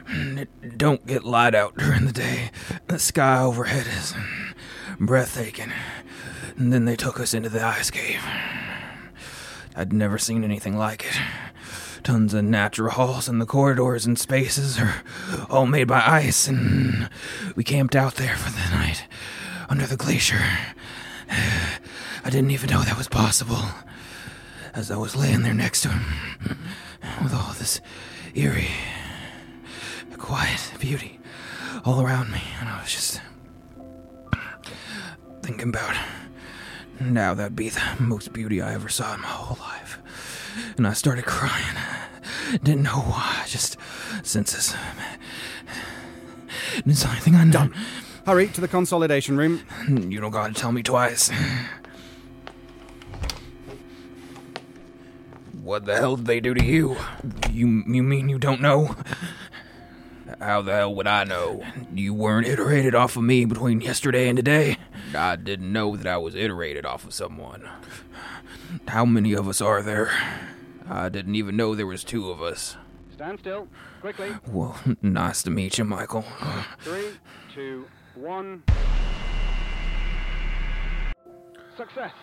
Mm, 0.07 0.39
it 0.39 0.77
don't 0.77 1.05
get 1.05 1.23
light 1.23 1.55
out 1.55 1.77
during 1.77 2.05
the 2.05 2.11
day. 2.11 2.51
The 2.87 2.99
sky 2.99 3.41
overhead 3.41 3.87
is 3.87 4.13
breathtaking. 4.99 5.71
And 6.57 6.71
then 6.71 6.85
they 6.85 6.95
took 6.95 7.19
us 7.19 7.33
into 7.33 7.49
the 7.49 7.63
ice 7.63 7.89
cave. 7.89 8.21
I'd 9.75 9.93
never 9.93 10.17
seen 10.17 10.43
anything 10.43 10.77
like 10.77 11.05
it. 11.05 11.17
Tons 12.03 12.33
of 12.33 12.43
natural 12.43 12.91
halls, 12.91 13.29
and 13.29 13.39
the 13.39 13.45
corridors 13.45 14.05
and 14.05 14.17
spaces 14.17 14.79
are 14.79 15.03
all 15.49 15.67
made 15.67 15.87
by 15.87 16.01
ice, 16.03 16.47
and 16.47 17.09
we 17.55 17.63
camped 17.63 17.95
out 17.95 18.15
there 18.15 18.35
for 18.35 18.51
the 18.51 18.75
night 18.75 19.05
under 19.69 19.85
the 19.85 19.97
glacier. 19.97 20.41
I 21.29 22.29
didn't 22.29 22.51
even 22.51 22.69
know 22.69 22.81
that 22.81 22.97
was 22.97 23.07
possible 23.07 23.61
as 24.73 24.89
I 24.89 24.97
was 24.97 25.15
laying 25.15 25.43
there 25.43 25.53
next 25.53 25.81
to 25.81 25.89
him 25.89 26.57
with 27.23 27.33
all 27.33 27.53
this 27.53 27.81
eerie, 28.33 28.71
quiet 30.21 30.71
beauty 30.79 31.19
all 31.83 31.99
around 31.99 32.31
me, 32.31 32.41
and 32.59 32.69
I 32.69 32.79
was 32.81 32.91
just 32.91 33.19
thinking 35.41 35.69
about 35.69 35.95
now 36.99 37.33
that'd 37.33 37.55
be 37.55 37.69
the 37.69 37.81
most 37.99 38.31
beauty 38.31 38.61
I 38.61 38.73
ever 38.75 38.87
saw 38.87 39.15
in 39.15 39.21
my 39.21 39.27
whole 39.27 39.57
life. 39.57 39.99
And 40.77 40.85
I 40.85 40.93
started 40.93 41.25
crying. 41.25 41.75
Didn't 42.63 42.83
know 42.83 42.99
why, 42.99 43.43
just 43.47 43.77
senses. 44.21 44.75
It's 46.85 47.01
the 47.01 47.09
only 47.09 47.19
thing 47.21 47.35
I 47.35 47.43
know. 47.43 47.51
Done. 47.51 47.75
Hurry 48.25 48.47
to 48.49 48.61
the 48.61 48.67
consolidation 48.67 49.37
room. 49.37 49.61
You 49.89 50.21
don't 50.21 50.31
gotta 50.31 50.53
tell 50.53 50.71
me 50.71 50.83
twice. 50.83 51.31
What 55.63 55.85
the 55.85 55.95
hell 55.95 56.15
did 56.15 56.25
they 56.25 56.39
do 56.39 56.53
to 56.53 56.63
you? 56.63 56.97
You 57.49 57.83
you 57.87 58.03
mean 58.03 58.29
you 58.29 58.37
don't 58.37 58.61
know? 58.61 58.95
How 60.41 60.63
the 60.63 60.71
hell 60.71 60.95
would 60.95 61.05
I 61.05 61.23
know? 61.23 61.63
You 61.93 62.15
weren't 62.15 62.47
iterated 62.47 62.95
off 62.95 63.15
of 63.15 63.21
me 63.21 63.45
between 63.45 63.79
yesterday 63.79 64.27
and 64.27 64.35
today. 64.35 64.77
I 65.15 65.35
didn't 65.35 65.71
know 65.71 65.95
that 65.95 66.07
I 66.07 66.17
was 66.17 66.33
iterated 66.33 66.83
off 66.83 67.05
of 67.05 67.13
someone. 67.13 67.69
How 68.87 69.05
many 69.05 69.33
of 69.33 69.47
us 69.47 69.61
are 69.61 69.83
there? 69.83 70.11
I 70.89 71.09
didn't 71.09 71.35
even 71.35 71.55
know 71.55 71.75
there 71.75 71.85
was 71.85 72.03
two 72.03 72.31
of 72.31 72.41
us. 72.41 72.75
Stand 73.13 73.39
still. 73.39 73.67
Quickly. 74.01 74.31
Well, 74.47 74.79
nice 75.03 75.43
to 75.43 75.51
meet 75.51 75.77
you, 75.77 75.83
Michael. 75.85 76.25
Three, 76.79 77.09
two, 77.53 77.85
one. 78.15 78.63
Success. 81.77 82.13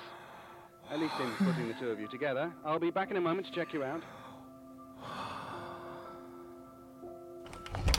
At 0.90 0.98
least 0.98 1.14
in 1.20 1.30
putting 1.46 1.68
the 1.68 1.74
two 1.74 1.90
of 1.90 2.00
you 2.00 2.08
together. 2.08 2.52
I'll 2.64 2.80
be 2.80 2.90
back 2.90 3.12
in 3.12 3.16
a 3.16 3.20
moment 3.20 3.46
to 3.46 3.52
check 3.52 3.72
you 3.72 3.84
out. 3.84 4.02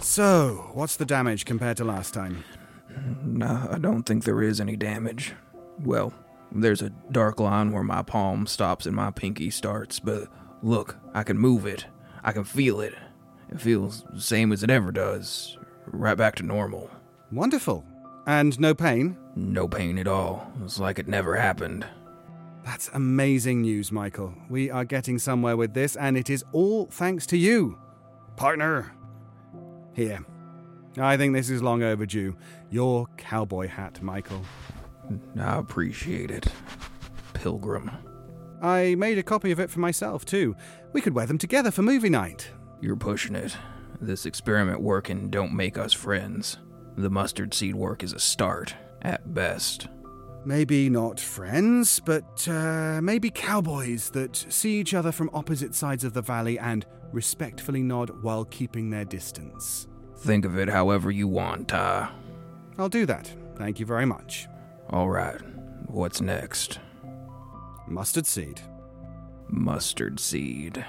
So, 0.01 0.71
what's 0.73 0.95
the 0.95 1.05
damage 1.05 1.45
compared 1.45 1.77
to 1.77 1.83
last 1.83 2.13
time? 2.13 2.43
No, 3.23 3.67
I 3.71 3.77
don't 3.77 4.03
think 4.03 4.23
there 4.23 4.41
is 4.41 4.59
any 4.59 4.75
damage. 4.75 5.33
Well, 5.79 6.13
there's 6.51 6.81
a 6.81 6.89
dark 7.11 7.39
line 7.39 7.71
where 7.71 7.83
my 7.83 8.01
palm 8.01 8.47
stops 8.47 8.85
and 8.85 8.95
my 8.95 9.11
pinky 9.11 9.49
starts, 9.49 9.99
but 9.99 10.27
look, 10.61 10.97
I 11.13 11.23
can 11.23 11.37
move 11.37 11.65
it. 11.65 11.85
I 12.23 12.31
can 12.31 12.43
feel 12.43 12.81
it. 12.81 12.95
It 13.49 13.61
feels 13.61 14.03
the 14.13 14.21
same 14.21 14.51
as 14.51 14.63
it 14.63 14.69
ever 14.69 14.91
does. 14.91 15.57
Right 15.85 16.17
back 16.17 16.35
to 16.35 16.43
normal. 16.43 16.89
Wonderful. 17.31 17.85
And 18.25 18.59
no 18.59 18.73
pain? 18.73 19.17
No 19.35 19.67
pain 19.67 19.97
at 19.97 20.07
all. 20.07 20.51
It's 20.63 20.79
like 20.79 20.99
it 20.99 21.07
never 21.07 21.35
happened. 21.35 21.85
That's 22.63 22.89
amazing 22.93 23.61
news, 23.61 23.91
Michael. 23.91 24.33
We 24.49 24.69
are 24.69 24.85
getting 24.85 25.17
somewhere 25.17 25.57
with 25.57 25.73
this, 25.73 25.95
and 25.95 26.17
it 26.17 26.29
is 26.29 26.43
all 26.51 26.85
thanks 26.87 27.25
to 27.27 27.37
you. 27.37 27.79
Partner. 28.35 28.91
Here. 29.93 30.25
I 30.97 31.17
think 31.17 31.33
this 31.33 31.49
is 31.49 31.61
long 31.61 31.83
overdue. 31.83 32.35
Your 32.69 33.07
cowboy 33.17 33.67
hat, 33.67 34.01
Michael. 34.01 34.43
I 35.39 35.57
appreciate 35.57 36.31
it. 36.31 36.47
Pilgrim. 37.33 37.91
I 38.61 38.95
made 38.95 39.17
a 39.17 39.23
copy 39.23 39.51
of 39.51 39.59
it 39.59 39.69
for 39.69 39.79
myself, 39.79 40.25
too. 40.25 40.55
We 40.91 41.01
could 41.01 41.13
wear 41.13 41.25
them 41.25 41.37
together 41.37 41.71
for 41.71 41.81
movie 41.81 42.09
night. 42.09 42.49
You're 42.81 42.95
pushing 42.95 43.35
it. 43.35 43.55
This 44.01 44.25
experiment 44.25 44.81
working 44.81 45.29
don't 45.29 45.53
make 45.53 45.77
us 45.77 45.93
friends. 45.93 46.57
The 46.97 47.09
mustard 47.09 47.53
seed 47.53 47.75
work 47.75 48.03
is 48.03 48.13
a 48.13 48.19
start, 48.19 48.75
at 49.01 49.33
best. 49.33 49.87
Maybe 50.45 50.89
not 50.89 51.19
friends, 51.19 51.99
but 51.99 52.47
uh, 52.47 52.99
maybe 53.01 53.29
cowboys 53.29 54.09
that 54.11 54.35
see 54.35 54.79
each 54.79 54.93
other 54.93 55.11
from 55.11 55.29
opposite 55.33 55.75
sides 55.75 56.03
of 56.03 56.13
the 56.13 56.21
valley 56.21 56.57
and 56.57 56.85
respectfully 57.11 57.81
nod 57.83 58.23
while 58.23 58.45
keeping 58.45 58.89
their 58.89 59.05
distance. 59.05 59.87
Think 60.17 60.45
of 60.45 60.57
it 60.57 60.69
however 60.69 61.11
you 61.11 61.27
want, 61.27 61.69
Ty. 61.69 62.09
I'll 62.77 62.89
do 62.89 63.05
that. 63.05 63.33
Thank 63.55 63.79
you 63.79 63.85
very 63.85 64.05
much. 64.05 64.47
All 64.89 65.09
right. 65.09 65.41
What's 65.87 66.21
next? 66.21 66.79
Mustard 67.87 68.25
seed. 68.25 68.61
Mustard 69.47 70.19
seed. 70.19 70.85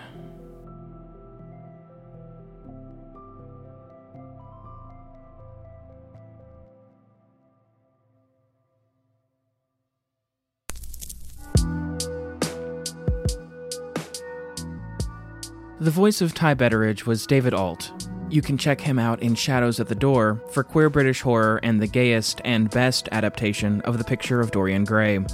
The 15.81 15.91
voice 15.91 16.21
of 16.21 16.35
Ty 16.35 16.57
Betteridge 16.57 17.07
was 17.07 17.27
David 17.27 17.55
Ault. 17.55 17.91
You 18.29 18.43
can 18.43 18.59
check 18.59 18.83
him 18.83 18.99
out 18.99 19.23
in 19.23 19.35
Shadows 19.35 19.81
at 19.81 19.89
the 19.89 19.95
Door 19.95 20.43
for 20.51 20.63
queer 20.63 20.91
British 20.91 21.23
horror 21.23 21.59
and 21.63 21.81
the 21.81 21.87
gayest 21.87 22.43
and 22.45 22.69
best 22.69 23.09
adaptation 23.13 23.81
of 23.81 23.97
The 23.97 24.05
Picture 24.05 24.43
of 24.43 24.51
Dorian 24.51 24.85
Gray. 24.85 25.25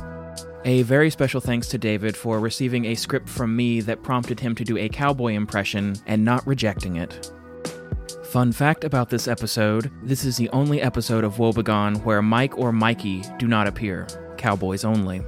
A 0.64 0.82
very 0.82 1.10
special 1.10 1.40
thanks 1.40 1.66
to 1.70 1.78
David 1.78 2.16
for 2.16 2.38
receiving 2.38 2.84
a 2.84 2.94
script 2.94 3.28
from 3.28 3.56
me 3.56 3.80
that 3.80 4.04
prompted 4.04 4.38
him 4.38 4.54
to 4.54 4.62
do 4.62 4.78
a 4.78 4.88
cowboy 4.88 5.32
impression 5.32 5.96
and 6.06 6.24
not 6.24 6.46
rejecting 6.46 6.94
it. 6.94 7.32
Fun 8.26 8.52
fact 8.52 8.84
about 8.84 9.10
this 9.10 9.26
episode 9.26 9.90
this 10.04 10.24
is 10.24 10.36
the 10.36 10.48
only 10.50 10.80
episode 10.80 11.24
of 11.24 11.38
Woebegone 11.38 12.04
where 12.04 12.22
Mike 12.22 12.56
or 12.56 12.70
Mikey 12.70 13.24
do 13.38 13.48
not 13.48 13.66
appear, 13.66 14.06
cowboys 14.36 14.84
only. 14.84 15.22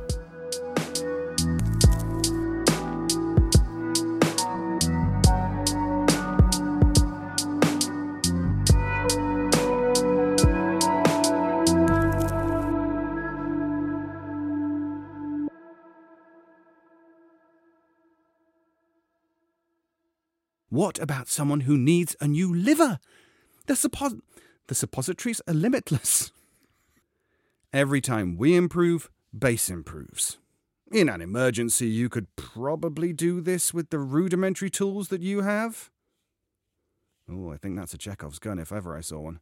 What 20.79 21.01
about 21.01 21.27
someone 21.27 21.63
who 21.63 21.77
needs 21.77 22.15
a 22.21 22.29
new 22.29 22.55
liver? 22.55 23.01
The, 23.67 23.75
suppos- 23.75 24.21
The 24.69 24.77
suppositories 24.77 25.43
are 25.49 25.53
limitless. 25.53 26.31
Every 27.73 28.01
time 28.01 28.37
we 28.37 28.55
improve, 28.55 29.11
base 29.37 29.71
improves. 29.71 30.39
In 30.93 31.09
an 31.09 31.21
emergency, 31.21 31.89
you 31.89 32.09
could 32.09 32.29
probably 32.37 33.13
do 33.13 33.41
this 33.41 33.75
with 33.75 33.91
the 33.91 33.99
rudimentary 33.99 34.71
tools 34.71 35.09
that 35.09 35.21
you 35.21 35.41
have. 35.41 35.91
Oh, 37.29 37.51
I 37.51 37.57
think 37.57 37.77
that's 37.77 37.95
a 37.95 37.99
Chekhov's 37.99 38.39
gun 38.39 38.61
if 38.61 38.71
ever 38.71 38.97
I 38.97 39.01
saw 39.01 39.19
one. 39.19 39.41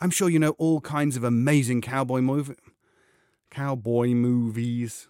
I'm 0.00 0.10
sure 0.10 0.28
you 0.28 0.38
know 0.38 0.54
all 0.58 0.80
kinds 0.80 1.16
of 1.16 1.24
amazing 1.24 1.80
cowboy 1.80 2.20
movie, 2.20 2.54
cowboy 3.50 4.10
movies. 4.10 5.08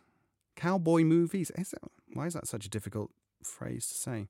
Cowboy 0.57 1.03
movies? 1.03 1.53
Is 1.59 1.73
that, 1.73 1.83
why 2.14 2.25
is 2.25 2.33
that 2.33 2.49
such 2.49 2.64
a 2.64 2.71
difficult 2.71 3.11
phrase 3.43 3.87
to 3.88 3.95
say? 3.95 4.29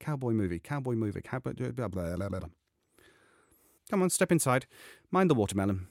Cowboy 0.00 0.32
movie, 0.32 0.58
cowboy 0.58 0.94
movie, 0.94 1.22
cowboy. 1.22 1.52
Blah, 1.52 1.88
blah, 1.88 2.16
blah, 2.16 2.28
blah. 2.28 2.48
Come 3.90 4.02
on, 4.02 4.10
step 4.10 4.32
inside. 4.32 4.66
Mind 5.10 5.30
the 5.30 5.34
watermelon. 5.34 5.86